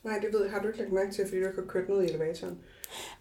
Nej, 0.05 0.19
det 0.23 0.29
ved 0.33 0.43
jeg. 0.43 0.51
Har 0.53 0.63
du 0.63 0.67
ikke 0.67 0.79
lagt 0.79 0.93
mærke 0.93 1.13
til, 1.13 1.25
fordi 1.25 1.41
du 1.41 1.47
ikke 1.47 1.61
har 1.61 1.67
kørt 1.69 1.89
ned 1.89 2.03
i 2.03 2.07
elevatoren? 2.09 2.59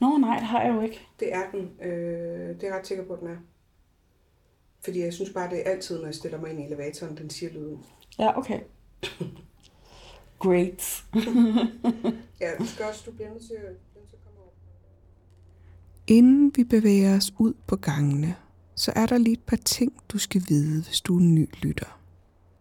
Nå, 0.02 0.18
nej, 0.18 0.36
det 0.38 0.46
har 0.48 0.62
jeg 0.64 0.76
jo 0.76 0.82
ikke. 0.82 1.08
Det 1.20 1.34
er 1.34 1.52
den. 1.52 1.72
Øh, 1.82 2.50
det 2.56 2.64
er 2.64 2.68
jeg 2.68 2.78
ret 2.80 2.88
sikker 2.88 3.06
på, 3.06 3.14
at 3.14 3.20
den 3.20 3.28
er. 3.28 3.38
Fordi 4.84 5.00
jeg 5.00 5.14
synes 5.14 5.30
bare, 5.34 5.50
det 5.50 5.60
er 5.60 5.72
altid, 5.72 5.98
når 6.00 6.06
jeg 6.06 6.16
stiller 6.16 6.40
mig 6.40 6.52
ind 6.52 6.60
i 6.60 6.66
elevatoren, 6.66 7.18
den 7.18 7.30
siger 7.30 7.52
lyden. 7.52 7.86
Ja, 8.20 8.38
okay. 8.38 8.60
Great. 10.40 11.04
Ja, 12.42 12.52
du 12.60 12.66
skal 12.66 12.86
også, 12.86 13.04
du 13.06 13.12
bliver 13.12 13.30
nødt 13.30 13.44
til 13.44 13.54
at, 13.54 13.64
nødt 13.96 14.10
til 14.10 14.16
at 14.16 14.24
komme 14.26 14.40
over. 14.40 14.52
Inden 16.08 16.52
vi 16.56 16.64
bevæger 16.64 17.16
os 17.16 17.34
ud 17.40 17.54
på 17.68 17.76
gangene, 17.76 18.36
så 18.76 18.92
er 18.96 19.06
der 19.06 19.18
lige 19.18 19.34
et 19.34 19.44
par 19.48 19.58
ting, 19.58 19.94
du 20.10 20.18
skal 20.18 20.44
vide, 20.50 20.84
hvis 20.84 21.02
du 21.02 21.16
er 21.16 21.20
en 21.20 21.36
ny 21.36 21.50
lytter. 21.62 22.00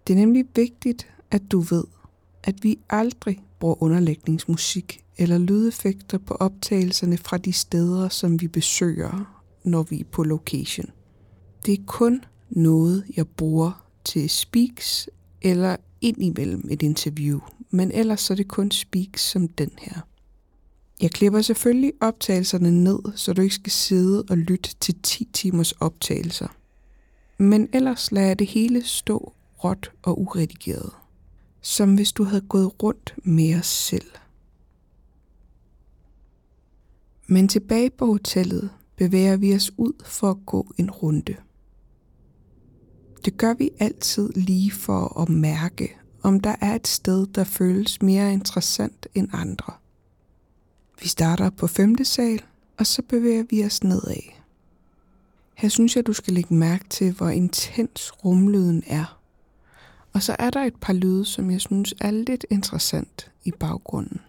Det 0.07 0.13
er 0.13 0.17
nemlig 0.17 0.47
vigtigt, 0.55 1.09
at 1.31 1.43
du 1.53 1.61
ved, 1.61 1.85
at 2.43 2.65
vi 2.65 2.79
aldrig 2.91 3.43
bruger 3.59 3.83
underlægningsmusik 3.83 5.05
eller 5.17 5.39
lydeffekter 5.39 6.19
på 6.19 6.35
optagelserne 6.35 7.19
fra 7.19 7.39
de 7.39 7.53
steder, 7.53 8.09
som 8.09 8.41
vi 8.41 8.49
besøger, 8.49 9.43
når 9.65 9.83
vi 9.83 10.01
er 10.01 10.05
på 10.05 10.23
location. 10.23 10.91
Det 11.67 11.75
er 11.81 11.85
kun 11.87 12.25
noget, 12.51 13.05
jeg 13.17 13.29
bruger 13.29 13.87
til 14.05 14.31
speaks 14.31 15.09
eller 15.43 15.77
indimellem 16.07 16.69
et 16.71 16.83
interview, 16.83 17.41
men 17.71 17.93
ellers 17.93 18.21
så 18.21 18.33
er 18.33 18.37
det 18.37 18.49
kun 18.49 18.71
speaks 18.71 19.23
som 19.23 19.49
den 19.49 19.71
her. 19.79 20.01
Jeg 21.03 21.11
klipper 21.11 21.41
selvfølgelig 21.41 21.93
optagelserne 22.01 22.85
ned, 22.85 22.99
så 23.15 23.33
du 23.33 23.43
ikke 23.43 23.55
skal 23.55 23.73
sidde 23.73 24.25
og 24.31 24.39
lytte 24.39 24.75
til 24.81 24.95
10 25.03 25.29
timers 25.33 25.73
optagelser. 25.73 26.49
Men 27.39 27.69
ellers 27.73 28.13
lader 28.13 28.27
jeg 28.27 28.39
det 28.39 28.47
hele 28.47 28.85
stå 28.85 29.33
råt 29.65 29.93
og 30.03 30.21
uredigeret. 30.21 30.91
Som 31.61 31.95
hvis 31.95 32.13
du 32.13 32.25
havde 32.25 32.41
gået 32.41 32.83
rundt 32.83 33.15
med 33.25 33.59
os 33.59 33.67
selv. 33.67 34.11
Men 37.27 37.49
tilbage 37.49 37.91
på 37.91 38.07
hotellet 38.07 38.71
bevæger 38.97 39.37
vi 39.37 39.55
os 39.55 39.71
ud 39.77 39.93
for 40.05 40.31
at 40.31 40.47
gå 40.47 40.75
en 40.79 40.91
runde. 40.91 41.35
Det 43.27 43.37
gør 43.37 43.55
vi 43.55 43.71
altid 43.79 44.33
lige 44.33 44.71
for 44.71 45.21
at 45.21 45.29
mærke, 45.29 45.97
om 46.23 46.41
der 46.41 46.55
er 46.61 46.75
et 46.75 46.87
sted, 46.87 47.27
der 47.27 47.45
føles 47.45 48.03
mere 48.03 48.33
interessant 48.33 49.07
end 49.15 49.29
andre. 49.33 49.73
Vi 51.03 51.09
starter 51.09 51.51
på 51.51 51.67
femte 51.67 52.05
sal, 52.05 52.43
og 52.79 52.87
så 52.87 53.03
bevæger 53.03 53.45
vi 53.51 53.65
os 53.65 53.85
nedad. 53.85 54.23
Her 55.55 55.69
synes 55.69 55.97
jeg, 55.97 56.07
du 56.07 56.13
skal 56.13 56.33
lægge 56.35 56.55
mærke 56.55 56.85
til, 56.89 57.13
hvor 57.13 57.29
intens 57.29 58.25
rumlyden 58.25 58.83
er. 58.87 59.21
Og 60.13 60.23
så 60.23 60.37
er 60.39 60.51
der 60.51 60.61
et 60.65 60.77
par 60.81 60.93
lyde, 60.93 61.25
som 61.25 61.51
jeg 61.51 61.61
synes 61.61 61.95
er 62.01 62.11
lidt 62.11 62.47
interessant 62.51 63.31
i 63.45 63.51
baggrunden. 63.51 64.21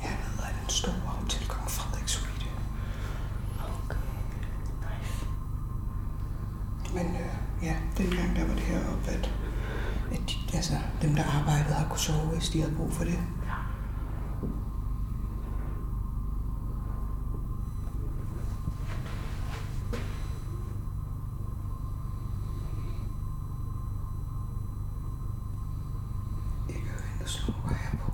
Hernede 0.00 0.42
er 0.42 0.60
den 0.60 0.68
store 0.68 0.92
hotel 0.92 1.48
Kong 1.48 1.70
Frederik 1.70 2.08
Suite. 2.08 2.46
Men 6.94 7.06
øh, 7.06 7.64
ja, 7.66 7.76
dengang 7.98 8.36
der 8.36 8.46
var 8.46 8.54
det 8.54 8.62
heroppe, 8.62 9.10
at, 9.10 9.30
at 10.12 10.20
de, 10.28 10.56
altså, 10.56 10.72
dem, 11.02 11.14
der 11.14 11.24
arbejdede, 11.24 11.74
har 11.74 11.88
kunne 11.88 11.98
sove, 11.98 12.26
hvis 12.26 12.48
de 12.48 12.60
havde 12.60 12.74
brug 12.76 12.92
for 12.92 13.04
det. 13.04 13.18
Jeg 26.68 26.76
kan 26.76 26.84
jo 26.86 27.02
hente 27.08 27.22
og 27.22 27.28
slå 27.28 27.52
her 27.68 27.98
på. 27.98 28.12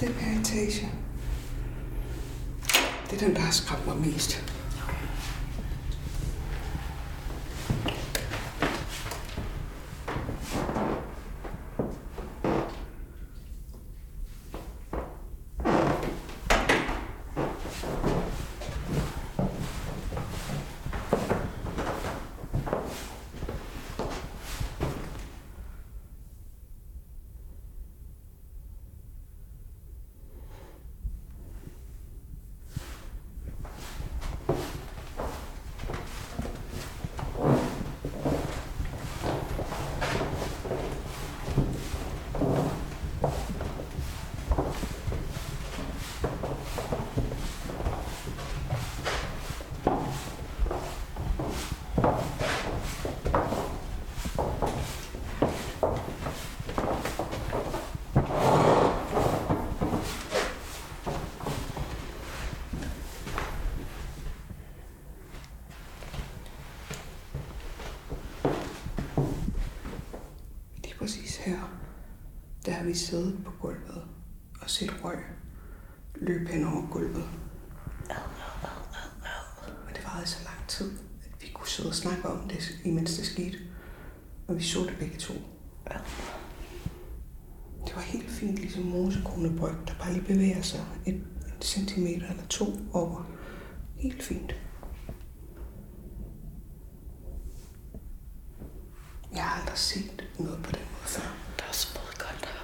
Den 0.00 0.12
her 0.12 0.40
etage. 0.40 0.88
Det 3.10 3.22
er 3.22 3.26
den, 3.26 3.36
der 3.36 3.40
har 4.04 4.18
skræmt 4.18 4.44
mig 4.44 4.44
mest. 4.44 4.44
Lige 70.84 70.94
præcis 70.98 71.36
her, 71.36 71.58
har 72.84 72.88
vi 72.90 72.96
siddet 72.96 73.38
på 73.44 73.50
gulvet 73.60 74.02
og 74.60 74.70
set 74.70 75.04
røg 75.04 75.18
løbe 76.14 76.48
hen 76.52 76.64
over 76.64 76.86
gulvet. 76.90 77.24
Og 79.86 79.94
det 79.94 80.04
varede 80.04 80.26
så 80.26 80.38
lang 80.44 80.68
tid, 80.68 80.92
at 81.24 81.42
vi 81.42 81.46
kunne 81.54 81.68
sidde 81.68 81.88
og 81.88 81.94
snakke 81.94 82.28
om 82.28 82.48
det, 82.48 82.80
imens 82.84 83.16
det 83.16 83.26
skete. 83.26 83.58
Og 84.48 84.56
vi 84.56 84.62
så 84.62 84.80
det 84.80 84.96
begge 84.98 85.18
to. 85.18 85.34
Det 87.86 87.94
var 87.94 88.00
helt 88.00 88.30
fint, 88.30 88.56
ligesom 88.56 88.82
mosekronebryg, 88.82 89.74
der 89.86 89.94
bare 89.98 90.12
lige 90.12 90.24
bevæger 90.24 90.62
sig 90.62 90.86
et, 91.06 91.14
et 91.14 91.64
centimeter 91.64 92.30
eller 92.30 92.46
to 92.48 92.66
over. 92.92 93.30
Helt 93.96 94.22
fint. 94.22 94.54
Jeg 99.34 99.44
har 99.44 99.60
aldrig 99.60 99.78
set 99.78 100.24
noget 100.38 100.62
på 100.62 100.70
den 100.70 100.80
måde 100.80 101.06
før. 101.06 101.36
Der 101.58 101.64
er 101.64 101.68
også 101.68 101.94
både 101.94 102.12
koldt 102.18 102.46
her. 102.46 102.60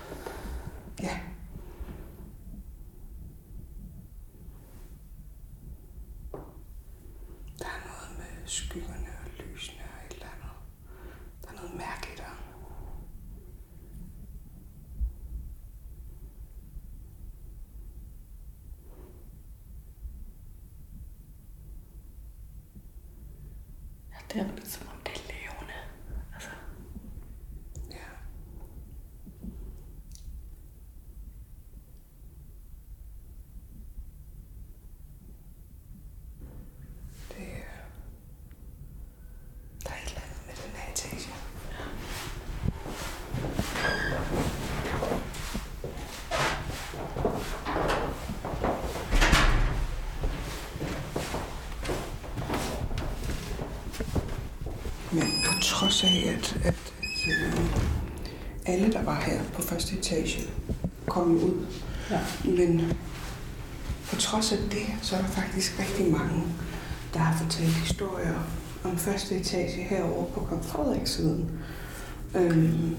Ja. 1.02 1.20
Der 7.59 7.64
er 7.66 7.80
noget 7.87 8.18
med 8.18 8.46
skyggerne 8.46 9.09
og 9.24 9.30
lysene 9.44 9.83
og 9.83 10.06
et 10.06 10.12
eller 10.12 10.26
andet. 10.26 10.50
Der 11.42 11.48
er 11.48 11.52
noget 11.54 11.76
mærkeligt 11.76 12.18
der. 12.18 12.24
Ja, 24.11 24.16
det 24.33 24.40
er 24.50 24.54
lidt 24.54 24.68
som 24.68 24.87
om 24.88 25.00
det 25.06 25.12
er 25.12 25.33
levende. 25.33 25.74
Altså, 26.35 26.50
Ja. 27.90 27.96
Det 37.28 37.38
er... 37.38 37.80
Der 39.85 39.90
er 39.90 39.94
et 40.02 40.09
eller 40.09 40.20
andet 40.20 40.46
med 40.46 40.54
den 40.64 40.76
her 40.76 40.92
etage. 40.92 41.30
Men 55.12 55.22
på 55.44 55.52
trods 55.81 56.05
af, 56.05 56.35
at, 56.37 56.61
at, 56.64 56.75
at 57.03 57.29
øh, 57.29 57.61
alle, 58.66 58.93
der 58.93 59.03
var 59.03 59.21
her 59.21 59.40
på 59.55 59.62
første 59.62 59.97
etage, 59.97 60.40
kom 61.07 61.31
ud. 61.37 61.66
ja. 62.11 62.21
Men 62.45 62.93
på 64.11 64.16
trods 64.16 64.53
af 64.53 64.59
det, 64.59 64.87
så 65.03 65.16
er 65.16 65.21
der 65.21 65.29
faktisk 65.29 65.79
rigtig 65.79 66.12
mange, 66.12 66.43
der 67.14 67.19
har 67.19 67.45
fortalt 67.45 67.73
historier 67.73 68.35
om 68.85 68.97
første 68.97 69.37
etage 69.37 69.83
herovre 69.83 70.27
på 70.35 70.40
Kong 70.40 70.64
Frederiks 70.64 71.11
siden. 71.11 71.51
Øhm, 72.35 72.97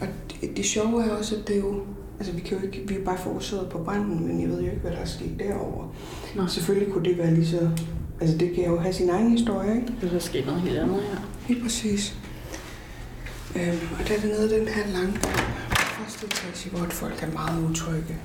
og 0.00 0.06
det, 0.30 0.56
det 0.56 0.64
sjove 0.64 1.04
er 1.04 1.10
også, 1.16 1.36
at 1.36 1.48
det 1.48 1.56
er 1.56 1.60
jo... 1.60 1.82
Altså, 2.18 2.34
vi, 2.34 2.40
kan 2.40 2.58
jo 2.58 2.64
ikke, 2.64 2.88
vi 2.88 2.94
er 2.94 3.04
bare 3.04 3.18
fokuseret 3.18 3.68
på 3.68 3.78
branden, 3.78 4.26
men 4.26 4.40
jeg 4.40 4.48
ved 4.48 4.60
jo 4.60 4.70
ikke, 4.70 4.80
hvad 4.80 4.90
der 4.90 4.98
er 4.98 5.04
sket 5.04 5.38
derovre. 5.38 5.88
Nå. 6.36 6.46
Selvfølgelig 6.46 6.92
kunne 6.92 7.04
det 7.04 7.18
være 7.18 7.34
lige 7.34 7.46
så... 7.46 7.70
Altså, 8.22 8.36
det 8.38 8.54
kan 8.54 8.64
jo 8.64 8.78
have 8.78 8.92
sin 8.92 9.10
egen 9.10 9.30
historie, 9.30 9.74
ikke? 9.74 9.92
Det 10.00 10.12
er 10.12 10.18
sket 10.18 10.46
noget 10.46 10.60
helt 10.60 10.78
andet 10.78 11.02
her. 11.02 11.16
Helt 11.46 11.62
præcis. 11.62 12.16
Øhm, 13.56 13.78
og 14.00 14.08
der 14.08 14.14
er 14.14 14.20
det 14.20 14.30
nede 14.30 14.60
den 14.60 14.68
her 14.68 14.86
lange 14.86 15.12
første 15.72 16.26
etage, 16.26 16.70
hvor 16.70 16.86
folk 16.90 17.22
er 17.22 17.32
meget 17.32 17.70
utrygge. 17.70 18.16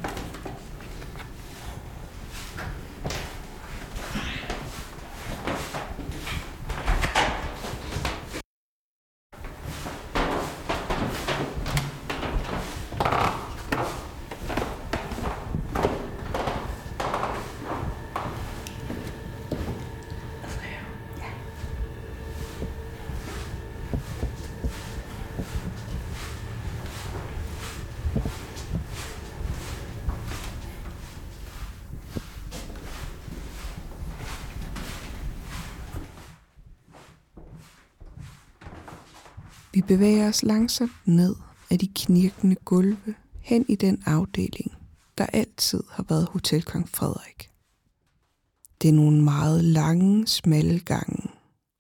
Vi 39.77 39.81
bevæger 39.81 40.27
os 40.27 40.43
langsomt 40.43 40.91
ned 41.05 41.35
af 41.69 41.79
de 41.79 41.87
knirkende 41.95 42.55
gulve 42.55 43.15
hen 43.39 43.65
i 43.69 43.75
den 43.75 44.03
afdeling, 44.05 44.71
der 45.17 45.25
altid 45.25 45.83
har 45.89 46.05
været 46.09 46.27
Hotel 46.27 46.63
Kong 46.63 46.89
Frederik. 46.89 47.49
Det 48.81 48.89
er 48.89 48.93
nogle 48.93 49.23
meget 49.23 49.63
lange, 49.63 50.27
smalle 50.27 50.79
gange, 50.79 51.29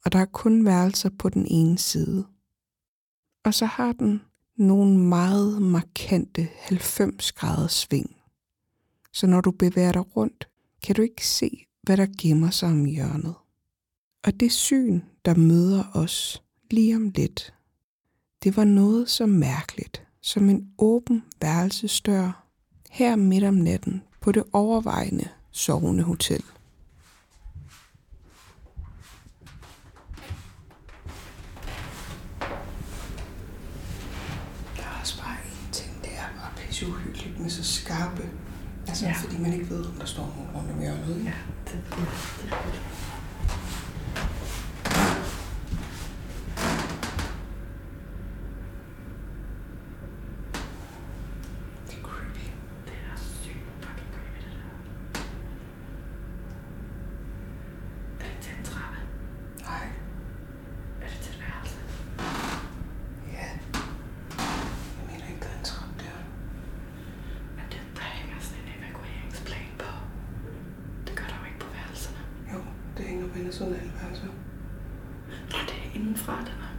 og 0.05 0.11
der 0.11 0.19
er 0.19 0.25
kun 0.25 0.65
værelser 0.65 1.09
på 1.19 1.29
den 1.29 1.47
ene 1.49 1.77
side. 1.77 2.25
Og 3.45 3.53
så 3.53 3.65
har 3.65 3.91
den 3.91 4.21
nogle 4.57 4.97
meget 4.99 5.61
markante 5.61 6.47
90 6.55 7.31
graders 7.31 7.73
sving. 7.73 8.15
Så 9.13 9.27
når 9.27 9.41
du 9.41 9.51
bevæger 9.51 9.91
dig 9.91 10.17
rundt, 10.17 10.49
kan 10.83 10.95
du 10.95 11.01
ikke 11.01 11.27
se, 11.27 11.65
hvad 11.83 11.97
der 11.97 12.07
gemmer 12.21 12.49
sig 12.49 12.69
om 12.69 12.85
hjørnet. 12.85 13.35
Og 14.23 14.39
det 14.39 14.51
syn, 14.51 15.01
der 15.25 15.35
møder 15.35 15.83
os 15.93 16.43
lige 16.71 16.95
om 16.95 17.09
lidt, 17.09 17.53
det 18.43 18.57
var 18.57 18.63
noget 18.63 19.09
så 19.09 19.25
mærkeligt 19.25 20.03
som 20.21 20.49
en 20.49 20.67
åben 20.77 21.23
værelsesdør 21.41 22.43
her 22.89 23.15
midt 23.15 23.43
om 23.43 23.53
natten 23.53 24.03
på 24.21 24.31
det 24.31 24.43
overvejende 24.53 25.27
sovende 25.51 26.03
hotel. 26.03 26.43
Der 34.77 34.83
er 34.83 34.99
også 35.01 35.21
bare 35.21 35.37
en 35.45 35.71
ting, 35.71 35.91
det 36.03 36.11
er 36.13 36.27
bare 36.39 36.51
pisse 36.57 36.87
uhyggeligt 36.87 37.39
med 37.39 37.49
så 37.49 37.63
skarpe. 37.63 38.29
Altså, 38.87 39.05
Ja. 39.05 39.13
fordi 39.13 39.37
man 39.41 39.53
ikke 39.53 39.69
ved, 39.69 39.85
om 39.85 39.93
der 39.99 40.05
står 40.05 40.25
nogen 40.37 40.51
rundt 40.55 40.71
om 40.71 40.79
hjørnet. 40.79 41.23
Ja, 41.25 41.33
det, 41.65 41.73
det, 41.73 41.97
det 42.41 42.51
er 42.51 42.65
rigtigt. 42.65 42.83
Det 51.87 51.93
er 51.97 52.01
creepy. 52.03 52.45
Det 52.85 52.93
er 53.11 53.15
sygt 53.17 53.63
fucking 53.81 54.09
creepy, 54.15 54.39
det 54.45 54.53
der. 54.59 55.21
Det 58.19 58.27
er 58.37 58.41
til 58.41 58.53
en 58.59 58.63
trappe. 58.65 58.97
Nej. 59.61 59.85
Er 61.01 61.07
det 61.11 61.19
til 61.23 61.33
et 61.35 61.39
værelse? 61.45 61.79
Ja. 63.35 63.47
Jeg 64.97 65.03
mener 65.09 65.27
ikke, 65.31 65.41
der 65.45 65.51
er 65.55 65.57
en 65.59 65.65
trappe 65.71 65.93
der. 66.03 66.17
Men 67.55 67.65
det, 67.71 67.81
der 67.97 68.05
hænger 68.17 68.39
sådan 68.47 68.63
en 68.63 68.69
evakueringsplan 68.79 69.71
på. 69.83 69.91
Det 71.07 71.13
gør 71.17 71.27
der 71.31 71.37
jo 71.41 71.45
ikke 71.51 71.59
på 71.65 71.69
værelserne. 71.77 72.21
Jo, 72.53 72.59
eller 73.47 73.59
sådan 73.59 73.73
på 73.73 74.05
indersiden. 74.05 74.31
Nå, 75.51 75.57
det 75.67 75.75
er 75.85 75.95
indenfra, 75.95 76.35
den 76.39 76.47
er. 76.47 76.76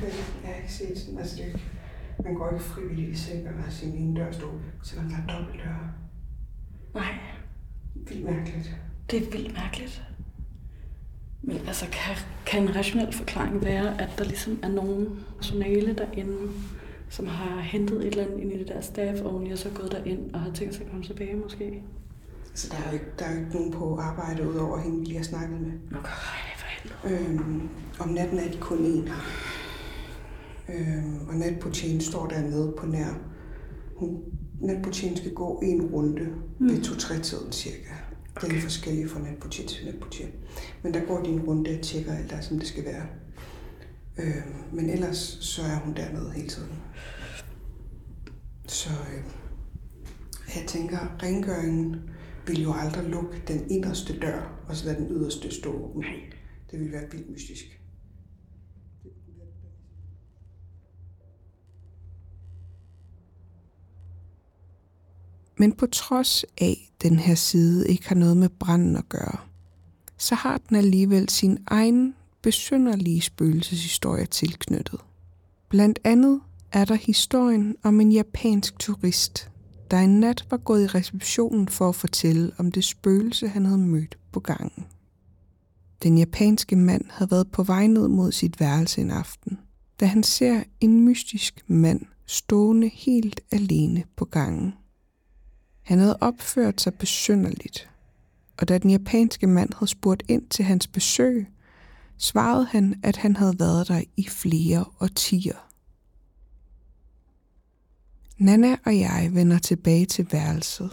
Mærkeligt. 0.00 0.34
Jeg 0.42 0.50
har 0.50 0.56
ikke 0.56 0.72
set 0.72 0.98
sådan, 0.98 1.18
altså 1.18 1.36
det 1.36 1.46
ikke, 1.46 1.62
man 2.24 2.34
går 2.34 2.50
ikke 2.50 2.64
frivilligt 2.64 3.08
i 3.10 3.14
seng 3.16 3.48
og 3.48 3.62
har 3.62 3.70
sin 3.70 3.92
ene 3.94 4.20
dør 4.20 4.32
stå, 4.32 4.46
selvom 4.82 5.08
der 5.08 5.16
er 5.16 5.38
dobbelt 5.38 5.62
dør. 5.64 5.94
Nej, 6.94 7.14
Vildt 7.94 8.24
mærkeligt. 8.24 8.76
det 9.10 9.26
er 9.26 9.30
vildt 9.30 9.52
mærkeligt. 9.54 10.02
Men 11.42 11.56
altså, 11.66 11.86
kan, 11.92 12.16
kan 12.46 12.62
en 12.62 12.76
rationel 12.76 13.12
forklaring 13.12 13.64
være, 13.64 14.00
at 14.00 14.10
der 14.18 14.24
ligesom 14.24 14.58
er 14.62 14.68
nogen 14.68 15.24
personale 15.36 15.94
derinde, 15.94 16.52
som 17.10 17.26
har 17.26 17.60
hentet 17.60 17.98
et 17.98 18.06
eller 18.06 18.24
andet 18.24 18.40
ind 18.40 18.52
i 18.52 18.58
det 18.58 18.68
der 18.68 18.80
staff 18.80 19.20
og 19.20 19.46
så 19.54 19.70
gået 19.70 19.92
derind 19.92 20.34
og 20.34 20.40
har 20.40 20.50
tænkt 20.50 20.74
sig 20.74 20.84
at 20.84 20.90
komme 20.90 21.04
tilbage 21.04 21.36
måske? 21.36 21.82
Altså, 22.50 22.68
der 22.70 22.82
er 22.84 22.86
jo 22.88 22.92
ikke, 22.92 23.06
der 23.18 23.24
er 23.24 23.32
jo 23.32 23.38
ikke 23.38 23.52
nogen 23.52 23.72
på 23.72 23.96
arbejde, 23.96 24.48
udover 24.48 24.80
hende, 24.80 24.98
vi 24.98 25.04
lige 25.04 25.16
har 25.16 25.24
snakket 25.24 25.60
med. 25.60 25.70
Nå, 25.90 25.98
nej, 25.98 26.02
for 26.56 26.66
helvede. 26.66 27.24
Øhm, 27.24 27.68
om 28.00 28.08
natten 28.08 28.38
er 28.38 28.50
de 28.50 28.58
kun 28.58 28.78
én 28.78 29.10
Øhm, 30.68 31.28
og 31.28 31.34
natportieren 31.34 32.00
står 32.00 32.26
dernede 32.26 32.74
på 32.78 32.86
nær. 32.86 33.20
Hun, 33.96 34.18
natportieren 34.60 35.16
skal 35.16 35.34
gå 35.34 35.60
en 35.64 35.82
runde 35.82 36.26
mm. 36.58 36.68
ved 36.68 36.82
to-tre-tiden 36.82 37.52
cirka. 37.52 37.92
Okay. 38.36 38.46
Det 38.46 38.48
er 38.48 38.52
lidt 38.52 38.62
forskelligt 38.62 39.10
fra 39.10 39.20
natportier 39.20 39.66
til 39.66 39.86
natportier. 39.86 40.28
Men 40.82 40.94
der 40.94 41.00
går 41.06 41.22
de 41.22 41.30
en 41.30 41.40
runde 41.40 41.70
og 41.70 41.82
tjekker 41.82 42.12
alt 42.12 42.30
der, 42.30 42.40
som 42.40 42.58
det 42.58 42.68
skal 42.68 42.84
være. 42.84 43.06
Øhm, 44.18 44.76
men 44.76 44.90
ellers 44.90 45.38
så 45.40 45.62
er 45.62 45.76
hun 45.84 45.94
dernede 45.94 46.32
hele 46.32 46.48
tiden. 46.48 46.72
Så 48.66 48.90
øh, 48.90 49.22
jeg 50.56 50.64
tænker, 50.66 50.98
rengøringen 51.22 51.96
vil 52.46 52.62
jo 52.62 52.72
aldrig 52.72 53.04
lukke 53.04 53.42
den 53.48 53.70
inderste 53.70 54.18
dør, 54.18 54.64
og 54.68 54.76
så 54.76 54.86
lade 54.86 54.96
den 54.96 55.06
yderste 55.10 55.54
stå 55.54 55.72
åben. 55.72 56.04
Det 56.70 56.78
ville 56.78 56.92
være 56.92 57.10
vildt 57.12 57.30
mystisk. 57.30 57.77
Men 65.58 65.72
på 65.72 65.86
trods 65.86 66.44
af, 66.60 66.90
at 66.94 67.02
den 67.02 67.18
her 67.18 67.34
side 67.34 67.88
ikke 67.88 68.08
har 68.08 68.14
noget 68.14 68.36
med 68.36 68.48
branden 68.48 68.96
at 68.96 69.08
gøre, 69.08 69.38
så 70.18 70.34
har 70.34 70.58
den 70.58 70.76
alligevel 70.76 71.28
sin 71.28 71.58
egen 71.66 72.14
besynderlige 72.42 73.20
spøgelseshistorie 73.20 74.26
tilknyttet. 74.26 75.00
Blandt 75.68 75.98
andet 76.04 76.40
er 76.72 76.84
der 76.84 76.94
historien 76.94 77.76
om 77.82 78.00
en 78.00 78.12
japansk 78.12 78.78
turist, 78.78 79.50
der 79.90 79.98
en 79.98 80.20
nat 80.20 80.46
var 80.50 80.56
gået 80.56 80.84
i 80.84 80.86
receptionen 80.86 81.68
for 81.68 81.88
at 81.88 81.94
fortælle 81.94 82.52
om 82.58 82.72
det 82.72 82.84
spøgelse, 82.84 83.48
han 83.48 83.64
havde 83.64 83.78
mødt 83.78 84.18
på 84.32 84.40
gangen. 84.40 84.86
Den 86.02 86.18
japanske 86.18 86.76
mand 86.76 87.04
havde 87.10 87.30
været 87.30 87.50
på 87.50 87.62
vej 87.62 87.86
ned 87.86 88.08
mod 88.08 88.32
sit 88.32 88.60
værelse 88.60 89.00
en 89.00 89.10
aften, 89.10 89.58
da 90.00 90.06
han 90.06 90.22
ser 90.22 90.62
en 90.80 91.04
mystisk 91.04 91.64
mand 91.66 92.00
stående 92.26 92.90
helt 92.94 93.40
alene 93.52 94.04
på 94.16 94.24
gangen. 94.24 94.74
Han 95.88 95.98
havde 95.98 96.18
opført 96.20 96.80
sig 96.80 96.94
besynderligt, 96.94 97.90
og 98.58 98.68
da 98.68 98.78
den 98.78 98.90
japanske 98.90 99.46
mand 99.46 99.74
havde 99.74 99.90
spurgt 99.90 100.22
ind 100.28 100.48
til 100.48 100.64
hans 100.64 100.86
besøg, 100.86 101.46
svarede 102.18 102.66
han, 102.66 103.00
at 103.02 103.16
han 103.16 103.36
havde 103.36 103.58
været 103.58 103.88
der 103.88 104.02
i 104.16 104.28
flere 104.28 104.84
årtier. 105.00 105.68
Nana 108.38 108.76
og 108.86 108.98
jeg 108.98 109.30
vender 109.32 109.58
tilbage 109.58 110.06
til 110.06 110.26
værelset, 110.32 110.90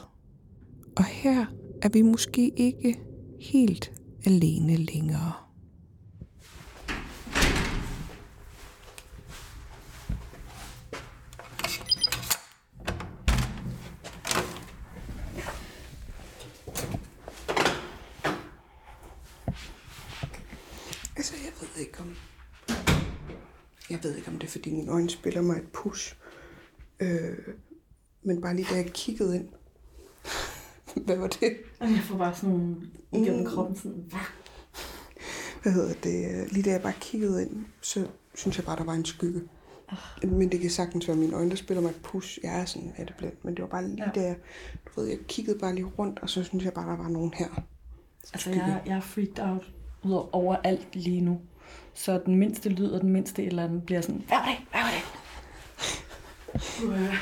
og 0.95 1.05
her 1.05 1.45
er 1.81 1.89
vi 1.89 2.01
måske 2.01 2.49
ikke 2.49 2.99
helt 3.39 3.91
alene 4.25 4.75
længere. 4.75 5.33
Altså, 21.17 21.33
jeg 21.43 21.53
ved 21.61 21.85
ikke 21.85 21.99
om... 21.99 22.15
Jeg 23.89 23.99
ved 24.03 24.15
ikke, 24.15 24.27
om 24.27 24.39
det 24.39 24.44
er, 24.44 24.44
fordi 24.55 24.71
mine 24.71 24.91
øjne 24.91 25.09
spiller 25.09 25.41
mig 25.41 25.57
et 25.57 25.67
push. 25.73 26.15
Øh, 26.99 27.37
men 28.23 28.41
bare 28.41 28.55
lige 28.55 28.67
da 28.71 28.75
jeg 28.75 28.91
kiggede 28.93 29.35
ind. 29.35 29.49
Hvad 31.05 31.15
var 31.17 31.27
det? 31.27 31.57
Jeg 31.81 32.01
får 32.03 32.17
bare 32.17 32.35
sådan 32.35 32.75
igennem 33.11 33.39
mm. 33.39 33.45
kroppen 33.45 33.75
sådan, 33.75 34.05
hvad? 34.09 34.19
Hvad 35.63 35.73
hedder 35.73 35.93
det? 36.03 36.51
Lige 36.51 36.63
da 36.63 36.71
jeg 36.71 36.81
bare 36.81 36.93
kiggede 37.01 37.41
ind, 37.41 37.65
så 37.81 38.07
synes 38.35 38.57
jeg 38.57 38.65
bare, 38.65 38.77
der 38.77 38.83
var 38.83 38.93
en 38.93 39.05
skygge. 39.05 39.41
Men 40.23 40.51
det 40.51 40.59
kan 40.59 40.69
sagtens 40.69 41.07
være 41.07 41.17
mine 41.17 41.35
øjne, 41.35 41.49
der 41.49 41.55
spiller 41.55 41.81
mig 41.81 41.89
et 41.89 42.01
pus. 42.03 42.39
Jeg 42.43 42.61
er 42.61 42.65
sådan, 42.65 42.93
er 42.97 43.05
det 43.05 43.15
blandt, 43.17 43.45
men 43.45 43.55
det 43.55 43.61
var 43.61 43.67
bare 43.67 43.87
lige 43.87 44.03
ja. 44.15 44.21
der, 44.21 44.35
du 44.85 45.01
ved, 45.01 45.09
jeg 45.09 45.17
kiggede 45.27 45.59
bare 45.59 45.75
lige 45.75 45.85
rundt, 45.85 46.19
og 46.19 46.29
så 46.29 46.43
synes 46.43 46.63
jeg 46.63 46.73
bare, 46.73 46.89
der 46.89 46.97
var 46.97 47.09
nogen 47.09 47.33
her. 47.33 47.63
Altså, 48.33 48.49
jeg, 48.49 48.81
jeg 48.85 48.95
er 48.95 49.01
freaked 49.01 49.39
out 49.39 49.71
over 50.31 50.55
alt 50.55 50.95
lige 50.95 51.21
nu. 51.21 51.41
Så 51.93 52.21
den 52.25 52.35
mindste 52.35 52.69
lyd 52.69 52.91
og 52.91 53.01
den 53.01 53.09
mindste 53.09 53.41
et 53.43 53.47
eller 53.47 53.63
andet 53.63 53.85
bliver 53.85 54.01
sådan, 54.01 54.23
hvad 54.27 54.37
var 54.37 54.45
det? 54.45 54.57
Hvad 54.71 54.81
var 54.81 54.91
det? 54.91 55.03
Uh. 56.83 57.15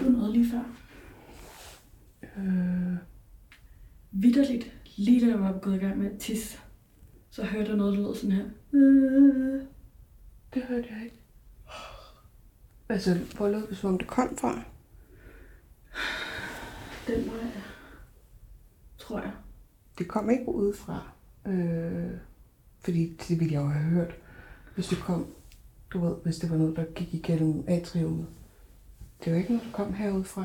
Du 0.00 0.10
noget 0.10 0.32
lige 0.32 0.50
før. 0.50 0.62
Øh, 2.36 2.96
vidderligt, 4.10 4.72
lige 4.96 5.20
da 5.20 5.30
jeg 5.30 5.40
var 5.40 5.55
gået 5.66 5.76
i 5.76 5.84
gang 5.84 5.98
med 5.98 6.10
at 6.10 6.18
tisse, 6.18 6.58
så 7.30 7.44
hørte 7.44 7.68
jeg 7.68 7.76
noget, 7.76 7.98
der 7.98 8.02
lød 8.02 8.14
sådan 8.14 8.32
her. 8.32 8.44
Det 10.54 10.62
hørte 10.62 10.88
jeg 10.90 11.04
ikke. 11.04 11.16
Altså, 12.88 13.18
hvor 13.36 13.48
lød 13.48 13.66
det, 13.68 13.76
som 13.76 13.90
om 13.90 13.98
det 13.98 14.06
kom 14.06 14.36
fra? 14.36 14.62
den 17.06 17.26
vej, 17.26 17.50
tror 18.98 19.20
jeg. 19.20 19.32
Det 19.98 20.08
kom 20.08 20.30
ikke 20.30 20.48
udefra. 20.48 21.10
Øh, 21.46 22.10
fordi 22.80 23.16
det 23.28 23.40
ville 23.40 23.54
jeg 23.54 23.62
jo 23.62 23.68
have 23.68 23.84
hørt, 23.84 24.14
hvis 24.74 24.86
det 24.86 24.98
kom, 24.98 25.26
du 25.90 26.00
ved, 26.00 26.16
hvis 26.22 26.36
det 26.36 26.50
var 26.50 26.56
noget, 26.56 26.76
der 26.76 26.84
gik 26.84 27.14
igennem 27.14 27.64
atriummet. 27.68 28.26
Det 29.24 29.32
var 29.32 29.38
ikke 29.38 29.52
noget, 29.52 29.66
der 29.66 29.72
kom 29.72 29.94
herudfra. 29.94 30.44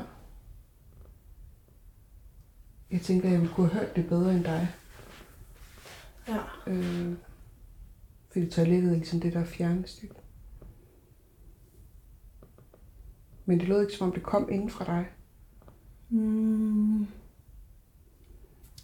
Jeg 2.92 3.02
tænker, 3.02 3.30
jeg 3.30 3.40
ville 3.40 3.54
kunne 3.54 3.70
have 3.70 3.86
hørt 3.86 3.96
det 3.96 4.08
bedre 4.08 4.36
end 4.36 4.44
dig. 4.44 4.68
Ja. 6.28 6.40
Øh, 6.68 7.14
fordi 8.32 8.50
toilettet 8.50 8.92
er 8.92 8.96
ligesom 8.96 9.20
det, 9.20 9.34
der 9.34 9.40
er 9.40 9.46
fjernest. 9.46 10.04
ikke? 10.04 10.16
Men 13.46 13.60
det 13.60 13.68
lød 13.68 13.82
ikke, 13.82 13.94
som 13.94 14.08
om 14.08 14.14
det 14.14 14.24
kom 14.24 14.50
inden 14.52 14.70
fra 14.70 14.86
dig. 14.86 15.06
Mm. 16.10 17.08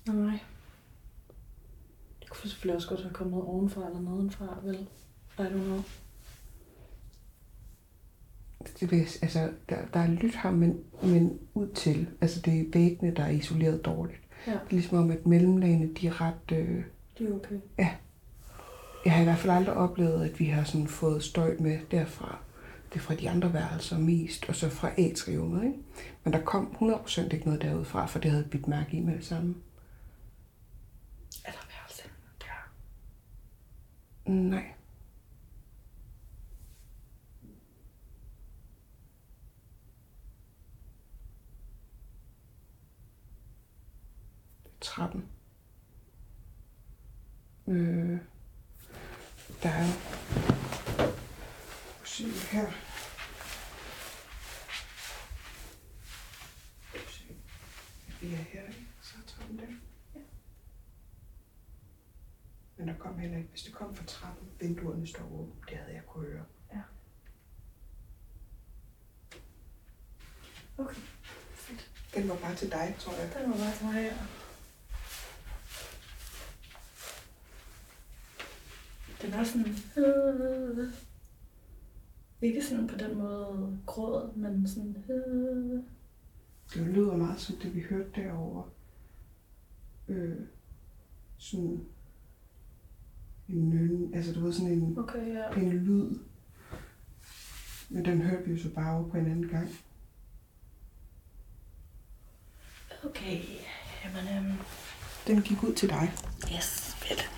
Nej. 0.07 0.39
Det 2.19 2.29
kunne 2.29 2.49
selvfølgelig 2.49 2.75
også 2.75 2.89
godt 2.89 3.01
have 3.01 3.13
kommet 3.13 3.41
ovenfra 3.41 3.85
eller 3.85 4.01
nedenfra, 4.01 4.59
vel? 4.63 4.87
I 5.39 5.41
don't 5.41 5.63
know. 5.63 5.81
Det 8.79 8.91
vil, 8.91 8.99
altså, 9.21 9.51
der, 9.69 9.85
der 9.93 9.99
er 9.99 10.07
lyt 10.07 10.35
her, 10.43 10.51
men, 10.51 10.83
men 11.03 11.39
ud 11.53 11.67
til. 11.67 12.07
Altså, 12.21 12.41
det 12.41 12.59
er 12.59 12.65
væggene, 12.73 13.15
der 13.15 13.23
er 13.23 13.29
isoleret 13.29 13.85
dårligt. 13.85 14.21
Ja. 14.47 14.51
Det 14.51 14.59
er 14.59 14.71
ligesom 14.71 14.97
om, 14.97 15.11
at 15.11 15.25
mellemlagene, 15.25 15.93
de 15.93 16.07
er 16.07 16.21
ret... 16.21 16.51
Øh, 16.51 16.83
Det 17.17 17.29
er 17.29 17.35
okay. 17.35 17.59
Jeg 19.05 19.13
har 19.13 19.21
i 19.21 19.23
hvert 19.23 19.37
fald 19.37 19.53
aldrig 19.53 19.75
oplevet, 19.75 20.29
at 20.29 20.39
vi 20.39 20.45
har 20.45 20.63
sådan 20.63 20.87
fået 20.87 21.23
støj 21.23 21.55
med 21.59 21.79
derfra. 21.91 22.39
Det 22.89 22.95
er 22.95 22.99
fra 22.99 23.15
de 23.15 23.29
andre 23.29 23.53
værelser 23.53 23.97
mest, 23.97 24.45
og 24.49 24.55
så 24.55 24.69
fra 24.69 24.91
atriummet. 24.97 25.63
Ikke? 25.63 25.77
Men 26.23 26.33
der 26.33 26.41
kom 26.41 26.75
100% 26.81 27.21
ikke 27.21 27.45
noget 27.45 27.61
derudfra, 27.61 28.05
for 28.05 28.19
det 28.19 28.31
havde 28.31 28.47
bidt 28.51 28.67
mærke 28.67 28.97
i 28.97 28.99
med 28.99 29.15
det 29.15 29.25
samme. 29.25 29.55
Er 31.45 31.51
der 31.51 31.67
værelse 31.69 32.03
der? 32.41 32.71
Nej. 34.31 34.73
trappen. 44.81 45.36
Øh, 47.67 48.19
der 49.63 49.69
er 49.69 49.87
se 52.05 52.23
her. 52.23 52.71
Vi 58.21 58.33
er 58.33 58.37
her, 58.37 58.67
ikke? 58.67 58.87
Så 59.01 59.15
er 59.17 59.27
trappen 59.27 59.57
der. 59.57 59.65
Ja. 60.15 60.19
Men 62.77 62.87
der 62.87 62.97
kom 62.97 63.19
heller 63.19 63.37
ikke, 63.37 63.49
hvis 63.49 63.63
det 63.63 63.73
kom 63.73 63.95
fra 63.95 64.05
trappen, 64.05 64.47
vinduerne 64.59 65.07
står 65.07 65.23
åbne, 65.23 65.53
det 65.69 65.77
havde 65.77 65.93
jeg 65.93 66.05
kunne 66.07 66.27
høre. 66.27 66.45
Ja. 66.73 66.81
Okay, 70.77 71.01
fedt. 71.53 71.91
Den 72.15 72.29
var 72.29 72.35
bare 72.35 72.55
til 72.55 72.71
dig, 72.71 72.95
tror 72.99 73.13
jeg. 73.13 73.33
Den 73.33 73.51
var 73.51 73.57
bare 73.57 73.75
til 73.75 73.85
mig, 73.85 74.03
ja. 74.03 74.17
Den 79.21 79.33
var 79.33 79.43
sådan... 79.43 79.67
Øh, 80.05 80.93
ikke 82.41 82.63
sådan 82.65 82.87
på 82.87 82.95
den 82.97 83.17
måde 83.17 83.79
gråd, 83.85 84.35
men 84.35 84.67
sådan... 84.67 85.05
Øh. 85.09 85.83
Det 86.73 86.87
lyder 86.87 87.15
meget 87.15 87.39
som 87.39 87.55
det, 87.55 87.75
vi 87.75 87.81
hørte 87.81 88.09
derovre. 88.15 88.63
Øh, 90.07 90.37
sådan 91.37 91.85
en 93.49 93.69
nøn, 93.69 94.13
altså 94.13 94.33
du 94.33 94.39
ved 94.39 94.53
sådan 94.53 94.71
en, 94.71 94.97
Okay, 94.97 95.33
ja. 95.33 95.51
en 95.51 95.71
lyd. 95.71 96.19
Men 97.89 98.05
den 98.05 98.21
hørte 98.21 98.45
vi 98.45 98.51
jo 98.51 98.63
så 98.63 98.69
bare 98.73 98.95
over 98.97 99.09
på 99.09 99.17
en 99.17 99.25
anden 99.25 99.47
gang. 99.47 99.69
Okay, 103.03 103.41
jamen... 104.03 104.51
Um, 104.51 104.57
Den 105.27 105.41
gik 105.41 105.63
ud 105.63 105.73
til 105.73 105.89
dig. 105.89 106.11
yes, 106.55 106.95
fedt. 106.95 107.36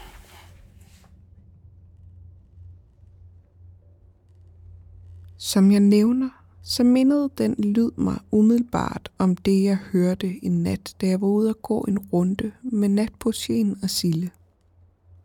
Som 5.50 5.72
jeg 5.72 5.80
nævner, 5.80 6.30
så 6.62 6.84
mindede 6.84 7.30
den 7.38 7.56
lyd 7.58 7.92
mig 7.98 8.20
umiddelbart 8.32 9.12
om 9.18 9.36
det, 9.36 9.64
jeg 9.64 9.76
hørte 9.76 10.46
en 10.46 10.64
nat, 10.64 10.96
da 11.02 11.08
jeg 11.08 11.22
var 11.22 11.28
ude 11.28 11.50
at 11.50 11.62
gå 11.62 11.82
en 11.82 12.00
runde 12.00 12.52
med 12.64 12.90
natportien 12.90 13.78
og 13.84 13.90
Sille. 13.90 14.32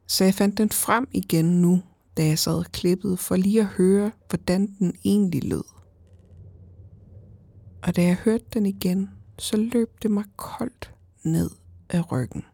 Så 0.07 0.25
jeg 0.25 0.35
fandt 0.35 0.59
den 0.59 0.71
frem 0.71 1.09
igen 1.13 1.45
nu, 1.45 1.83
da 2.17 2.27
jeg 2.27 2.39
sad 2.39 2.65
klippet 2.65 2.73
klippede 2.73 3.17
for 3.17 3.37
lige 3.37 3.61
at 3.61 3.67
høre, 3.67 4.11
hvordan 4.29 4.75
den 4.79 4.95
egentlig 5.05 5.45
lød. 5.45 5.65
Og 7.83 7.97
da 7.97 8.03
jeg 8.03 8.17
hørte 8.17 8.45
den 8.55 8.67
igen, 8.67 9.11
så 9.39 9.57
løb 9.57 10.03
det 10.03 10.11
mig 10.11 10.25
koldt 10.37 10.95
ned 11.25 11.51
af 11.91 12.13
ryggen. 12.13 12.45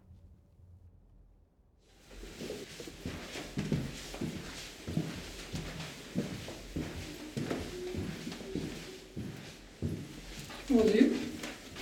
You? 10.70 11.16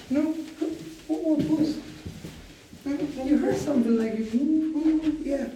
No. 0.09 0.35
What 1.09 1.45
was? 1.45 1.77
You 3.27 3.37
heard 3.37 3.57
something 3.57 3.99
like 3.99 4.15
woo. 4.33 5.15
Yeah. 5.23 5.49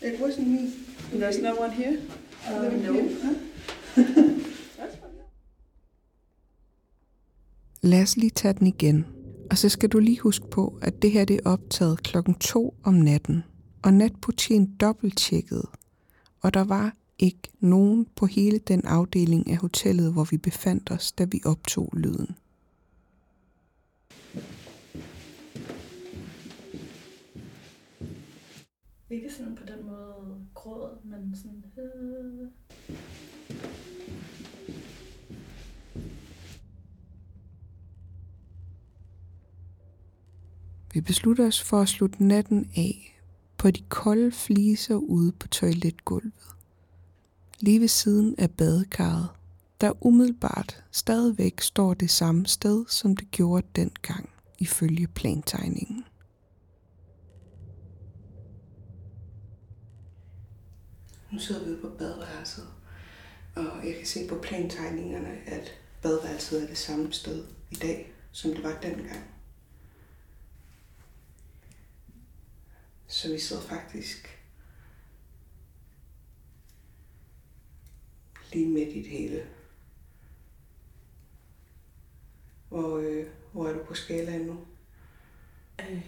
It 0.00 0.20
wasn't 0.20 0.46
me. 0.46 0.72
There's 1.12 1.42
no 1.42 1.56
one 1.56 1.72
here? 1.72 1.98
Uh, 2.46 2.70
no. 2.86 3.08
Lad 7.82 8.02
os 8.02 8.16
lige 8.16 8.30
tage 8.30 8.54
den 8.54 8.66
igen. 8.66 9.06
Og 9.50 9.58
så 9.58 9.68
skal 9.68 9.88
du 9.88 9.98
lige 9.98 10.20
huske 10.20 10.50
på, 10.50 10.78
at 10.82 11.02
det 11.02 11.10
her 11.10 11.24
det 11.24 11.36
er 11.36 11.50
optaget 11.50 12.02
klokken 12.02 12.34
2 12.34 12.74
om 12.82 12.94
natten. 12.94 13.44
Og 13.82 13.94
natportien 13.94 14.66
dobbelttjekkede. 14.80 15.66
Og 16.40 16.54
der 16.54 16.64
var 16.64 16.94
ikke 17.18 17.48
nogen 17.60 18.06
på 18.16 18.26
hele 18.26 18.58
den 18.58 18.84
afdeling 18.84 19.50
af 19.50 19.56
hotellet, 19.56 20.12
hvor 20.12 20.24
vi 20.24 20.36
befandt 20.36 20.90
os, 20.90 21.12
da 21.12 21.24
vi 21.24 21.40
optog 21.44 21.92
lyden. 21.96 22.36
Ikke 29.10 29.32
sådan 29.32 29.54
på 29.54 29.64
den 29.64 29.86
måde 29.86 30.46
gråd, 30.54 31.04
men 31.04 31.36
sådan... 31.36 31.64
Øh. 31.78 32.48
Vi 40.94 41.00
beslutter 41.00 41.46
os 41.46 41.62
for 41.62 41.80
at 41.80 41.88
slutte 41.88 42.24
natten 42.24 42.70
af 42.76 43.20
på 43.56 43.70
de 43.70 43.82
kolde 43.88 44.32
fliser 44.32 44.94
ude 44.94 45.32
på 45.32 45.48
toiletgulvet. 45.48 46.32
Lige 47.60 47.80
ved 47.80 47.88
siden 47.88 48.34
af 48.38 48.50
badekarret, 48.50 49.28
der 49.80 50.06
umiddelbart 50.06 50.84
stadigvæk 50.90 51.60
står 51.60 51.94
det 51.94 52.10
samme 52.10 52.46
sted, 52.46 52.84
som 52.88 53.16
det 53.16 53.30
gjorde 53.30 53.66
dengang 53.76 54.28
ifølge 54.58 55.06
plantegningen. 55.06 56.04
Nu 61.32 61.38
sidder 61.38 61.64
vi 61.64 61.70
ude 61.70 61.80
på 61.80 61.88
badeværelset, 61.88 62.68
og 63.56 63.86
jeg 63.86 63.96
kan 63.96 64.06
se 64.06 64.28
på 64.28 64.38
plantegningerne, 64.42 65.42
at 65.46 65.80
badeværelset 66.02 66.62
er 66.62 66.66
det 66.66 66.78
samme 66.78 67.12
sted 67.12 67.46
i 67.70 67.74
dag, 67.74 68.12
som 68.32 68.50
det 68.50 68.62
var 68.62 68.80
dengang. 68.80 69.30
Så 73.06 73.32
vi 73.32 73.38
sidder 73.38 73.62
faktisk 73.62 74.40
lige 78.52 78.68
midt 78.68 78.88
i 78.88 79.02
det 79.02 79.10
hele. 79.10 79.46
Hvor, 82.68 82.98
øh, 82.98 83.26
hvor 83.52 83.68
er 83.68 83.72
du 83.72 83.84
på 83.84 83.94
skalaen 83.94 84.46
nu? 84.46 84.66
Øh. 85.80 86.04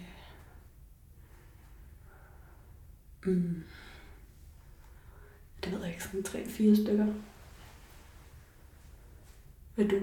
Mm. 3.27 3.65
Det 5.65 5.73
ved 5.73 5.81
jeg 5.81 5.89
ikke, 5.89 6.05
sådan 6.05 6.23
tre-fire 6.23 6.77
stykker. 6.77 7.07
Hvad 9.75 9.89
du? 9.89 10.01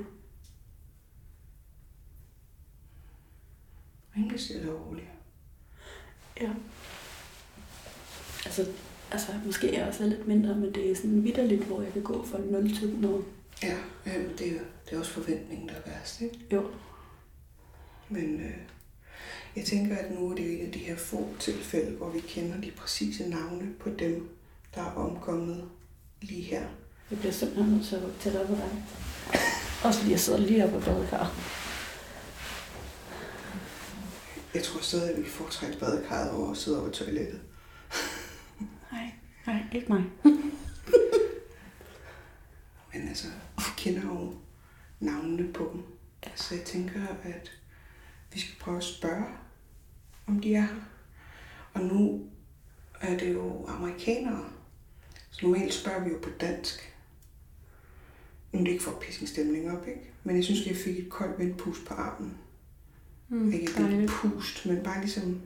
Stille 4.38 4.72
og 4.72 4.88
roligt. 4.88 5.08
Ja. 6.42 6.50
Altså, 8.46 8.68
altså 9.12 9.32
måske 9.46 9.76
er 9.76 9.80
jeg 9.80 9.88
også 9.88 10.08
lidt 10.08 10.28
mindre, 10.28 10.56
men 10.56 10.74
det 10.74 10.92
er 10.92 10.96
sådan 10.96 11.24
vidderligt, 11.24 11.64
hvor 11.64 11.82
jeg 11.82 11.94
kan 11.94 12.04
gå 12.04 12.26
fra 12.26 12.38
0 12.38 12.76
til 12.76 12.88
100. 12.88 13.24
Ja, 13.64 13.78
jamen, 14.06 14.30
det, 14.38 14.48
er, 14.48 14.62
det 14.86 14.96
er 14.96 15.00
også 15.00 15.12
forventningen, 15.12 15.68
der 15.68 15.76
er 15.76 15.82
værst, 15.86 16.22
ikke? 16.22 16.40
Jo. 16.54 16.72
Men 18.10 18.42
øh, 18.42 18.58
jeg 19.56 19.66
tænker, 19.66 19.98
at 19.98 20.12
nu 20.12 20.32
er 20.32 20.36
det 20.36 20.62
et 20.62 20.66
af 20.66 20.72
de 20.72 20.80
her 20.80 20.96
få 20.96 21.28
tilfælde, 21.40 21.98
hvor 21.98 22.10
vi 22.10 22.20
kender 22.20 22.62
de 22.62 22.72
præcise 22.72 23.30
navne 23.30 23.74
på 23.80 23.90
dem, 23.90 24.30
der 24.76 24.82
er 24.82 24.92
omkommet 24.92 25.70
lige 26.22 26.42
her. 26.42 26.68
Jeg 27.10 27.20
bliver 27.20 27.32
simpelthen 27.32 27.74
nødt 27.74 27.86
til 27.86 27.96
at 27.96 28.04
rykke 28.04 28.20
tættere 28.20 28.48
på 28.48 28.56
dig. 28.56 28.86
Også 29.84 30.00
fordi 30.00 30.12
jeg 30.12 30.20
sidder 30.20 30.40
lige 30.40 30.64
oppe 30.64 30.80
på 30.80 30.86
badekar. 30.86 31.36
Jeg 34.54 34.64
tror 34.64 34.82
stadig, 34.82 35.16
at 35.16 35.24
vi 35.24 35.30
foretrækker 35.30 35.80
badekarret 35.80 36.32
over 36.32 36.52
at 36.52 36.58
sidde 36.58 36.78
oppe 36.78 36.90
på 36.90 36.96
toilettet. 36.96 37.42
Nej, 38.92 39.12
nej, 39.48 39.64
ikke 39.74 39.94
mig. 39.94 40.04
Men 42.94 43.08
altså, 43.08 43.28
vi 43.58 43.64
kender 43.78 44.02
jo 44.02 44.34
navnene 45.00 45.54
på 45.54 45.70
dem. 45.74 45.84
Så 46.36 46.56
jeg 46.56 46.64
tænker, 46.64 47.08
at 47.24 47.52
vi 48.34 48.40
skal 48.40 48.56
prøve 48.60 48.78
at 48.78 48.84
spørge, 48.84 49.26
om 50.28 50.40
de 50.40 50.56
er 50.56 50.62
her. 50.62 50.76
Og 51.74 51.82
nu 51.82 52.30
er 53.02 53.18
det 53.18 53.34
jo 53.34 53.66
amerikanere. 53.68 54.50
Normalt 55.44 55.74
spørger 55.74 56.04
vi 56.04 56.10
jo 56.10 56.20
på 56.24 56.30
dansk. 56.42 56.96
Nu 58.52 58.60
er 58.60 58.64
det 58.64 58.72
ikke 58.72 58.84
for 58.84 58.92
at 58.92 59.00
piske 59.00 59.22
en 59.22 59.28
stemning 59.28 59.72
op, 59.72 59.88
ikke? 59.88 60.12
Men 60.24 60.36
jeg 60.36 60.44
synes, 60.44 60.68
jeg 60.68 60.76
fik 60.76 61.00
et 61.00 61.10
koldt 61.10 61.40
vindpust 61.40 61.86
på 61.86 61.94
armen. 61.94 62.38
Mm, 63.30 63.54
Ikke 63.54 63.66
et 63.66 64.10
pust, 64.10 64.66
men 64.66 64.84
bare 64.84 65.00
ligesom 65.02 65.42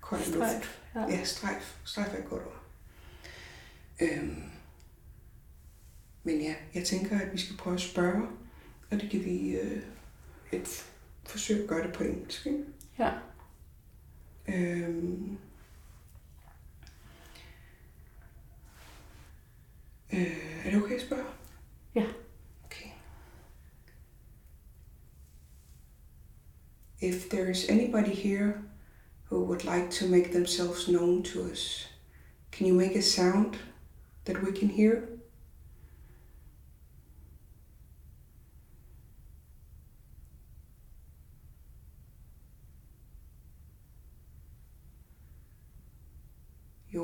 kold 0.00 0.20
luft. 0.20 0.34
Strejf, 0.34 0.78
ja. 0.94 1.00
Ja, 1.16 1.24
strejf. 1.24 1.76
Strejf 1.84 2.14
er 2.14 2.18
et 2.18 2.24
godt 2.28 2.42
ord. 2.42 2.62
Øhm, 4.00 4.42
men 6.24 6.40
ja, 6.40 6.54
jeg 6.74 6.84
tænker, 6.84 7.20
at 7.20 7.32
vi 7.32 7.38
skal 7.38 7.56
prøve 7.56 7.74
at 7.74 7.80
spørge, 7.80 8.22
og 8.90 9.00
det 9.00 9.10
kan 9.10 9.24
vi 9.24 9.50
øh, 9.56 9.82
et 10.52 10.86
forsøg 11.24 11.62
at 11.62 11.68
gøre 11.68 11.86
det 11.86 11.94
på 11.94 12.02
engelsk. 12.04 12.46
Ikke? 12.46 12.64
Ja. 12.98 13.12
Øhm, 14.48 15.38
øh, 20.12 20.64
er 20.64 20.70
det 20.70 20.82
okay 20.82 20.94
at 20.94 21.00
spørge? 21.00 21.24
Ja. 21.94 22.04
Okay. 22.64 22.90
If 27.00 27.28
there 27.30 27.50
is 27.50 27.70
anybody 27.70 28.14
here 28.14 28.52
who 29.30 29.44
would 29.44 29.64
like 29.64 29.90
to 29.90 30.06
make 30.06 30.32
themselves 30.32 30.88
known 30.88 31.22
to 31.22 31.50
us, 31.52 31.88
can 32.52 32.66
you 32.66 32.74
make 32.74 32.98
a 32.98 33.02
sound 33.02 33.54
that 34.24 34.42
we 34.42 34.52
can 34.58 34.68
hear? 34.68 35.17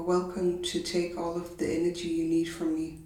Welcome 0.06 0.60
to 0.60 0.82
take 0.82 1.16
all 1.16 1.34
of 1.34 1.56
the 1.56 1.66
energy 1.66 2.08
you 2.08 2.24
need 2.24 2.44
from 2.44 2.74
me. 2.74 3.03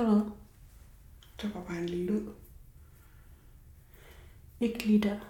Der 0.00 0.06
var 0.06 0.14
hvad? 0.14 0.30
Der 1.42 1.48
var 1.52 1.64
bare 1.64 1.78
en 1.78 1.86
lille 1.86 2.06
lyd. 2.06 2.28
Ikke 4.60 4.86
lige 4.86 5.00
der. 5.02 5.20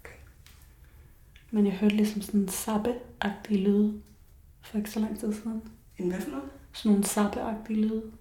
Okay. 0.00 0.16
Men 1.50 1.66
jeg 1.66 1.78
hørte 1.78 1.96
ligesom 1.96 2.22
sådan 2.22 2.40
en 2.40 2.48
sappe-agtige 2.48 3.64
lyde 3.64 4.02
for 4.62 4.78
ikke 4.78 4.90
så 4.90 5.00
lang 5.00 5.20
tid 5.20 5.32
siden. 5.32 5.62
En 5.98 6.08
hvad 6.08 6.20
for 6.20 6.30
noget? 6.30 6.50
Sådan 6.72 6.90
nogle 6.90 7.06
sappe-agtige 7.06 7.80
lyde. 7.80 8.12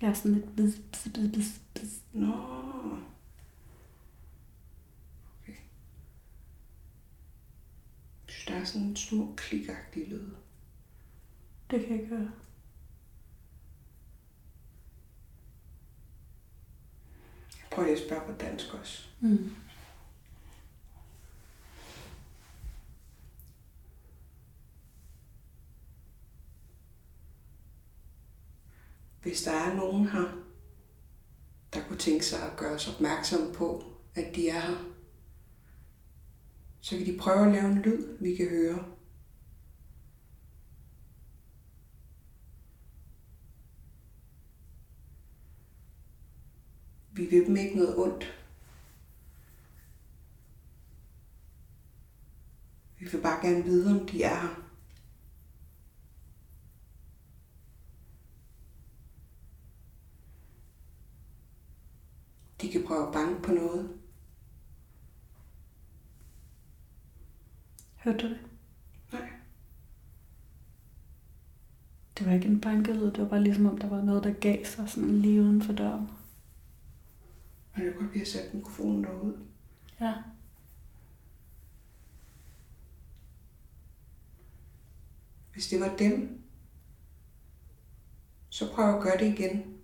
Er 0.00 0.12
sådan 0.12 0.34
lidt 0.34 0.56
bzz, 0.56 0.78
bzz, 0.92 1.08
bzz, 1.08 1.32
bzz, 1.32 1.58
bzz. 1.74 2.00
Nå. 2.12 2.32
Okay. 5.42 5.56
Jeg 8.26 8.28
synes, 8.28 8.46
der 8.46 8.54
er 8.54 8.64
sådan 8.64 8.96
små 8.96 9.34
klikagtige 9.36 10.06
lyde. 10.06 10.36
Det 11.70 11.80
kan 11.80 11.90
jeg 11.90 12.02
ikke 12.02 12.16
høre. 12.16 12.30
Prøver 17.70 17.88
lige 17.88 17.96
at 17.96 18.06
spørge 18.06 18.26
på 18.26 18.32
dansk 18.32 18.74
også. 18.74 19.08
Mm. 19.20 19.50
Hvis 29.22 29.42
der 29.42 29.52
er 29.52 29.74
nogen 29.74 30.08
her, 30.08 30.44
der 31.72 31.84
kunne 31.88 31.98
tænke 31.98 32.26
sig 32.26 32.42
at 32.42 32.56
gøre 32.56 32.74
os 32.74 32.88
opmærksom 32.88 33.52
på, 33.54 33.84
at 34.14 34.36
de 34.36 34.48
er 34.48 34.60
her, 34.60 34.84
så 36.80 36.96
kan 36.96 37.06
de 37.06 37.18
prøve 37.18 37.46
at 37.46 37.52
lave 37.52 37.72
en 37.72 37.82
lyd, 37.82 38.18
vi 38.20 38.34
kan 38.34 38.48
høre. 38.48 38.97
Vi 47.18 47.24
vil 47.24 47.46
dem 47.46 47.56
ikke 47.56 47.76
noget 47.76 47.98
ondt. 47.98 48.44
Vi 52.98 53.08
vil 53.12 53.22
bare 53.22 53.46
gerne 53.46 53.64
vide, 53.64 54.00
om 54.00 54.06
de 54.06 54.22
er 54.22 54.40
her. 54.40 54.62
De 62.60 62.72
kan 62.72 62.84
prøve 62.86 63.06
at 63.06 63.12
banke 63.12 63.42
på 63.42 63.52
noget. 63.52 63.98
Hørte 67.96 68.18
du 68.18 68.28
det? 68.28 68.40
Nej. 69.12 69.30
Det 72.18 72.26
var 72.26 72.32
ikke 72.32 72.48
en 72.48 72.60
bankelyd, 72.60 73.06
det 73.06 73.18
var 73.18 73.28
bare 73.28 73.42
ligesom 73.42 73.66
om, 73.66 73.78
der 73.78 73.88
var 73.88 74.02
noget, 74.02 74.24
der 74.24 74.32
gav 74.32 74.64
sig 74.64 74.88
sådan 74.88 75.18
lige 75.18 75.42
uden 75.42 75.62
for 75.62 75.72
døren. 75.72 76.17
Men 77.78 77.86
det 77.86 77.94
kunne 77.94 78.02
godt 78.02 78.10
blive 78.10 78.22
at 78.22 78.28
sætte 78.28 78.56
mikrofonen 78.56 79.04
derud. 79.04 79.36
Ja. 80.00 80.14
Hvis 85.52 85.68
det 85.68 85.80
var 85.80 85.96
dem, 85.96 86.42
så 88.48 88.74
prøv 88.74 88.94
at 88.94 89.02
gøre 89.02 89.18
det 89.18 89.38
igen. 89.38 89.74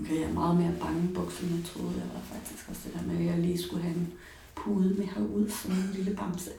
Okay, 0.00 0.20
jeg 0.20 0.22
er 0.22 0.32
meget 0.32 0.56
mere 0.56 0.78
bange 0.80 1.14
bukser, 1.14 1.46
end 1.46 1.56
jeg 1.56 1.64
troede. 1.64 2.00
Jeg 2.00 2.14
var 2.14 2.20
faktisk 2.20 2.68
også 2.68 2.88
det 2.88 2.94
der 2.94 3.06
med, 3.06 3.16
at 3.18 3.24
jeg 3.24 3.38
lige 3.38 3.62
skulle 3.62 3.82
have 3.82 3.96
en 3.96 4.18
pude 4.64 4.94
med 4.94 5.06
herud 5.06 5.48
som 5.48 5.72
en 5.72 5.90
lille 5.94 6.16
bamse. 6.16 6.50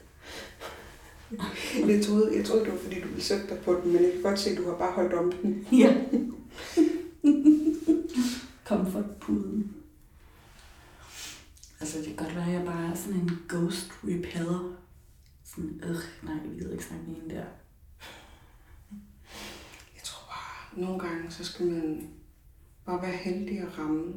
Jeg 1.88 2.04
troede, 2.04 2.36
jeg 2.36 2.44
troede, 2.46 2.64
det 2.64 2.72
var 2.72 2.78
fordi, 2.78 3.00
du 3.00 3.08
ville 3.08 3.22
sætte 3.22 3.48
dig 3.48 3.58
på 3.64 3.74
den, 3.74 3.92
men 3.92 4.02
jeg 4.02 4.12
kan 4.12 4.22
godt 4.22 4.38
se, 4.38 4.50
at 4.50 4.56
du 4.56 4.64
har 4.70 4.76
bare 4.76 4.92
holdt 4.92 5.12
om 5.12 5.32
den. 5.32 5.66
Ja. 5.80 5.96
Comfort-puden. 8.64 9.74
Altså, 11.80 11.98
det 11.98 12.06
kan 12.06 12.16
godt 12.16 12.36
være, 12.36 12.46
at 12.46 12.52
jeg 12.52 12.64
bare 12.64 12.90
er 12.90 12.94
sådan 12.94 13.20
en 13.20 13.30
ghost 13.48 13.90
repeller. 14.04 14.76
Sådan, 15.44 15.80
øh, 15.84 15.96
nej, 16.22 16.34
jeg 16.34 16.58
gider 16.58 16.72
ikke 16.72 16.84
snakke 16.84 17.06
med 17.06 17.16
en 17.16 17.30
der. 17.30 17.44
Jeg 19.94 20.02
tror 20.04 20.26
bare, 20.28 20.80
nogle 20.80 20.98
gange, 21.00 21.30
så 21.30 21.44
skal 21.44 21.66
man 21.66 22.10
bare 22.86 23.02
være 23.02 23.16
heldig 23.16 23.58
at 23.58 23.78
ramme 23.78 24.14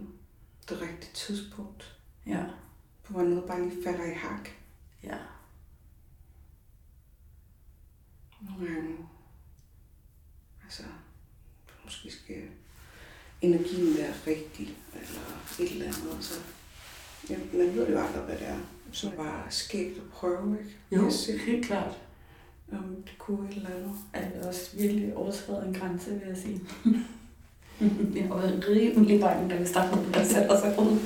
det 0.70 0.82
rigtige 0.82 1.14
tidspunkt. 1.14 1.98
Ja, 2.28 2.44
Hvor 3.08 3.22
noget 3.22 3.44
bare 3.44 3.70
lige 3.70 3.84
falder 3.84 4.06
i 4.06 4.14
hak. 4.14 4.50
ja. 5.04 5.18
Nogle 8.42 8.74
gange, 8.74 8.98
altså, 10.64 10.84
måske 11.84 12.12
skal 12.12 12.36
energien 13.42 13.98
være 13.98 14.14
rigtig, 14.28 14.78
eller 14.94 15.42
et 15.60 15.72
eller 15.72 15.86
andet, 15.86 16.18
så 16.26 16.34
ja, 17.30 17.38
man 17.54 17.76
ved 17.76 17.90
jo 17.90 18.00
aldrig, 18.00 18.24
hvad 18.24 18.38
det 18.38 18.48
er. 18.48 18.60
Så 18.92 19.12
bare 19.18 19.44
skægt 19.52 19.98
at 19.98 20.04
prøve, 20.12 20.58
ikke? 20.60 20.78
Jo, 20.92 21.12
helt 21.46 21.66
klart. 21.66 21.98
om 22.72 22.96
det 23.06 23.18
kunne 23.18 23.50
et 23.50 23.56
eller 23.56 23.70
andet. 23.70 23.96
Er 24.14 24.30
det 24.30 24.42
også 24.48 24.78
virkelig 24.78 25.16
overskrevet 25.16 25.68
en 25.68 25.74
grænse, 25.74 26.10
vil 26.10 26.28
jeg 26.28 26.38
sige. 26.38 26.62
jeg 28.16 28.28
har 28.28 28.36
været 28.38 28.66
rimelig 28.70 29.20
bange, 29.22 29.50
da 29.50 29.56
vi 29.56 29.66
startede 29.66 30.12
på 30.14 30.20
at 30.20 30.28
sætte 30.28 30.50
os 30.50 30.78
ud. 30.80 31.00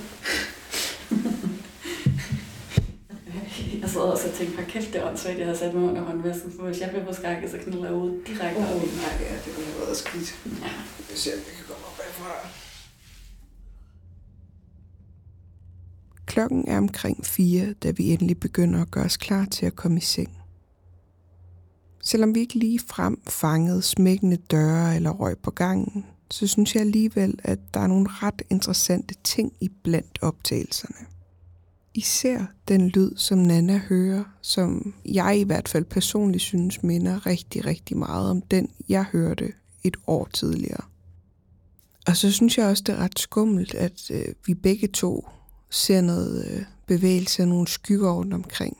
Jeg 3.81 3.86
sad 3.97 4.29
og 4.29 4.35
tænkte, 4.37 4.55
hold 4.55 4.67
kæft, 4.73 4.87
det 4.93 5.01
er 5.01 5.05
åndssvagt, 5.09 5.39
jeg 5.39 5.47
har 5.47 5.55
sat 5.55 5.73
mig 5.73 5.83
under 5.89 6.01
håndvasken, 6.01 6.51
for 6.55 6.63
hvis 6.67 6.81
jeg 6.81 6.89
bliver 6.89 7.05
på 7.05 7.13
skrækket, 7.13 7.51
så 7.51 7.57
knalder 7.63 7.85
jeg 7.85 7.93
ud 7.93 8.11
direkte 8.27 8.59
Åh, 8.59 8.69
op 8.69 8.75
oh, 8.75 8.83
i 8.83 8.87
den. 8.89 8.97
nej, 8.97 9.13
ja, 9.27 9.35
det 9.45 9.51
ville 9.55 9.71
have 9.71 9.81
været 9.81 9.97
skidt. 9.97 10.29
Ja. 10.61 10.71
Jeg 11.11 11.17
ser, 11.23 11.31
at 11.31 11.39
vi 11.47 11.51
kan 11.57 11.65
komme 11.69 11.83
op 11.89 11.95
bagfra. 11.97 12.33
Klokken 16.25 16.67
er 16.67 16.77
omkring 16.77 17.25
fire, 17.25 17.73
da 17.83 17.91
vi 17.91 18.13
endelig 18.13 18.39
begynder 18.39 18.81
at 18.81 18.91
gøre 18.91 19.05
os 19.05 19.17
klar 19.17 19.45
til 19.45 19.65
at 19.65 19.75
komme 19.75 19.97
i 19.97 20.01
seng. 20.01 20.37
Selvom 22.03 22.35
vi 22.35 22.39
ikke 22.39 22.59
lige 22.59 22.79
frem 22.79 23.21
fangede 23.27 23.81
smækkende 23.81 24.37
døre 24.37 24.95
eller 24.95 25.09
røg 25.09 25.37
på 25.37 25.51
gangen, 25.51 26.05
så 26.31 26.47
synes 26.47 26.75
jeg 26.75 26.81
alligevel, 26.81 27.39
at 27.43 27.59
der 27.73 27.79
er 27.79 27.87
nogle 27.87 28.07
ret 28.09 28.41
interessante 28.49 29.15
ting 29.23 29.53
i 29.61 29.69
blandt 29.83 30.19
optagelserne. 30.21 31.16
Især 31.97 32.45
den 32.67 32.89
lyd, 32.89 33.11
som 33.15 33.37
Nana 33.37 33.77
hører, 33.77 34.23
som 34.41 34.93
jeg 35.05 35.39
i 35.39 35.43
hvert 35.43 35.69
fald 35.69 35.85
personligt 35.85 36.43
synes 36.43 36.83
minder 36.83 37.25
rigtig, 37.25 37.65
rigtig 37.65 37.97
meget 37.97 38.29
om 38.29 38.41
den, 38.41 38.69
jeg 38.89 39.03
hørte 39.03 39.53
et 39.83 39.97
år 40.07 40.29
tidligere. 40.33 40.83
Og 42.07 42.17
så 42.17 42.31
synes 42.31 42.57
jeg 42.57 42.67
også, 42.67 42.83
det 42.87 42.95
er 42.95 42.99
ret 42.99 43.19
skummelt, 43.19 43.73
at 43.73 44.11
øh, 44.11 44.25
vi 44.45 44.53
begge 44.53 44.87
to 44.87 45.27
ser 45.69 46.01
noget 46.01 46.45
øh, 46.51 46.63
bevægelse 46.87 47.43
og 47.43 47.47
nogle 47.47 47.67
skygger 47.67 48.11
rundt 48.11 48.33
omkring. 48.33 48.77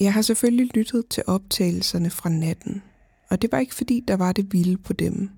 Jeg 0.00 0.12
har 0.12 0.22
selvfølgelig 0.22 0.70
lyttet 0.74 1.08
til 1.10 1.22
optagelserne 1.26 2.10
fra 2.10 2.28
natten, 2.28 2.82
og 3.30 3.42
det 3.42 3.52
var 3.52 3.58
ikke 3.58 3.74
fordi, 3.74 4.04
der 4.08 4.16
var 4.16 4.32
det 4.32 4.52
vilde 4.52 4.76
på 4.76 4.92
dem. 4.92 5.30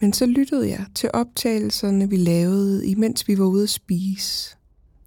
Men 0.00 0.12
så 0.12 0.26
lyttede 0.26 0.68
jeg 0.68 0.86
til 0.94 1.10
optagelserne, 1.12 2.10
vi 2.10 2.16
lavede, 2.16 2.86
imens 2.86 3.28
vi 3.28 3.38
var 3.38 3.46
ude 3.46 3.62
at 3.62 3.68
spise. 3.68 4.55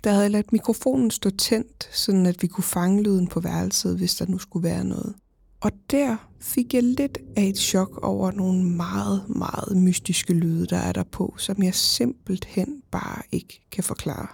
Der 0.04 0.10
havde 0.10 0.24
jeg 0.24 0.32
ladt 0.32 0.52
mikrofonen 0.52 1.12
stå 1.12 1.30
tændt, 1.30 1.90
sådan 1.92 2.26
at 2.26 2.42
vi 2.42 2.48
kunne 2.48 2.64
fange 2.64 3.04
lyden 3.04 3.28
på 3.28 3.40
værelset, 3.40 3.98
hvis 3.98 4.16
der 4.16 4.26
nu 4.26 4.38
skulle 4.38 4.64
være 4.64 4.84
noget. 4.84 5.16
Og 5.62 5.72
der 5.92 6.18
fik 6.40 6.74
jeg 6.74 6.84
lidt 6.84 7.18
af 7.36 7.44
et 7.44 7.58
chok 7.58 8.00
over 8.04 8.32
nogle 8.32 8.66
meget, 8.66 9.30
meget 9.30 9.78
mystiske 9.78 10.34
lyde, 10.34 10.66
der 10.66 10.78
er 10.78 10.92
der 10.92 11.04
på, 11.04 11.36
som 11.38 11.64
jeg 11.64 11.76
simpelthen 11.76 12.82
bare 12.92 13.22
ikke 13.32 13.62
kan 13.72 13.84
forklare. 13.84 14.28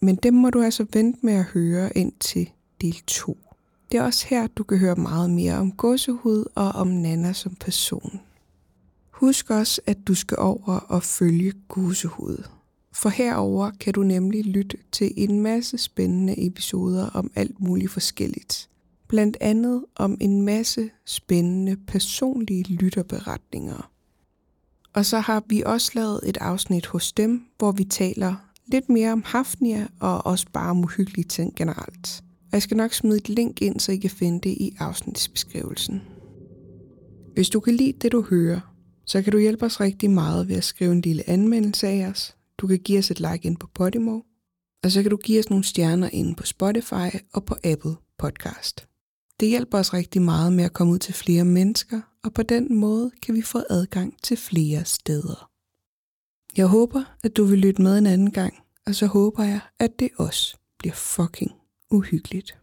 Men 0.00 0.16
dem 0.16 0.34
må 0.34 0.50
du 0.50 0.62
altså 0.62 0.86
vente 0.92 1.18
med 1.22 1.32
at 1.34 1.44
høre 1.44 1.98
ind 1.98 2.12
til 2.20 2.50
del 2.80 3.02
2. 3.06 3.38
Det 3.92 3.98
er 3.98 4.02
også 4.02 4.26
her, 4.28 4.46
du 4.46 4.62
kan 4.62 4.78
høre 4.78 4.96
meget 4.96 5.30
mere 5.30 5.54
om 5.54 5.72
gåsehud 5.72 6.44
og 6.54 6.68
om 6.68 6.86
Nana 6.86 7.32
som 7.32 7.54
person. 7.54 8.20
Husk 9.10 9.50
også, 9.50 9.80
at 9.86 9.98
du 10.06 10.14
skal 10.14 10.38
over 10.38 10.76
og 10.78 11.02
følge 11.02 11.52
gåsehud. 11.68 12.44
For 12.94 13.08
herover 13.08 13.70
kan 13.80 13.92
du 13.92 14.02
nemlig 14.02 14.44
lytte 14.44 14.76
til 14.92 15.12
en 15.16 15.40
masse 15.40 15.78
spændende 15.78 16.46
episoder 16.46 17.06
om 17.08 17.30
alt 17.34 17.60
muligt 17.60 17.90
forskelligt. 17.90 18.68
Blandt 19.08 19.36
andet 19.40 19.84
om 19.96 20.16
en 20.20 20.42
masse 20.42 20.90
spændende 21.04 21.76
personlige 21.76 22.64
lytterberetninger. 22.64 23.90
Og 24.92 25.06
så 25.06 25.18
har 25.18 25.42
vi 25.48 25.62
også 25.66 25.92
lavet 25.94 26.20
et 26.24 26.36
afsnit 26.36 26.86
hos 26.86 27.12
dem, 27.12 27.44
hvor 27.58 27.72
vi 27.72 27.84
taler 27.84 28.34
lidt 28.66 28.88
mere 28.88 29.12
om 29.12 29.22
Hafnia 29.26 29.86
og 30.00 30.26
også 30.26 30.46
bare 30.52 30.70
om 30.70 30.84
uhyggelige 30.84 31.28
ting 31.28 31.56
generelt. 31.56 32.22
Og 32.44 32.52
jeg 32.52 32.62
skal 32.62 32.76
nok 32.76 32.92
smide 32.92 33.16
et 33.16 33.28
link 33.28 33.62
ind, 33.62 33.80
så 33.80 33.92
I 33.92 33.96
kan 33.96 34.10
finde 34.10 34.40
det 34.48 34.50
i 34.50 34.76
afsnitsbeskrivelsen. 34.78 36.02
Hvis 37.34 37.48
du 37.48 37.60
kan 37.60 37.74
lide 37.74 37.92
det, 37.92 38.12
du 38.12 38.22
hører, 38.22 38.60
så 39.06 39.22
kan 39.22 39.32
du 39.32 39.38
hjælpe 39.38 39.64
os 39.64 39.80
rigtig 39.80 40.10
meget 40.10 40.48
ved 40.48 40.56
at 40.56 40.64
skrive 40.64 40.92
en 40.92 41.00
lille 41.00 41.30
anmeldelse 41.30 41.88
af 41.88 42.08
os. 42.08 42.36
Du 42.62 42.66
kan 42.66 42.78
give 42.78 42.98
os 42.98 43.10
et 43.10 43.20
like 43.20 43.46
ind 43.46 43.56
på 43.56 43.66
Podimo, 43.66 44.20
og 44.82 44.90
så 44.90 45.02
kan 45.02 45.10
du 45.10 45.16
give 45.16 45.38
os 45.38 45.50
nogle 45.50 45.64
stjerner 45.64 46.08
ind 46.12 46.36
på 46.36 46.46
Spotify 46.46 47.16
og 47.32 47.44
på 47.44 47.56
Apple 47.64 47.96
Podcast. 48.18 48.88
Det 49.40 49.48
hjælper 49.48 49.78
os 49.78 49.94
rigtig 49.94 50.22
meget 50.22 50.52
med 50.52 50.64
at 50.64 50.72
komme 50.72 50.92
ud 50.92 50.98
til 50.98 51.14
flere 51.14 51.44
mennesker, 51.44 52.00
og 52.24 52.32
på 52.32 52.42
den 52.42 52.74
måde 52.74 53.10
kan 53.22 53.34
vi 53.34 53.42
få 53.42 53.62
adgang 53.70 54.22
til 54.22 54.36
flere 54.36 54.84
steder. 54.84 55.50
Jeg 56.56 56.66
håber, 56.66 57.04
at 57.22 57.36
du 57.36 57.44
vil 57.44 57.58
lytte 57.58 57.82
med 57.82 57.98
en 57.98 58.06
anden 58.06 58.30
gang, 58.30 58.54
og 58.86 58.94
så 58.94 59.06
håber 59.06 59.42
jeg, 59.44 59.60
at 59.78 59.90
det 59.98 60.10
også 60.16 60.56
bliver 60.78 60.94
fucking 60.94 61.52
uhyggeligt. 61.90 62.61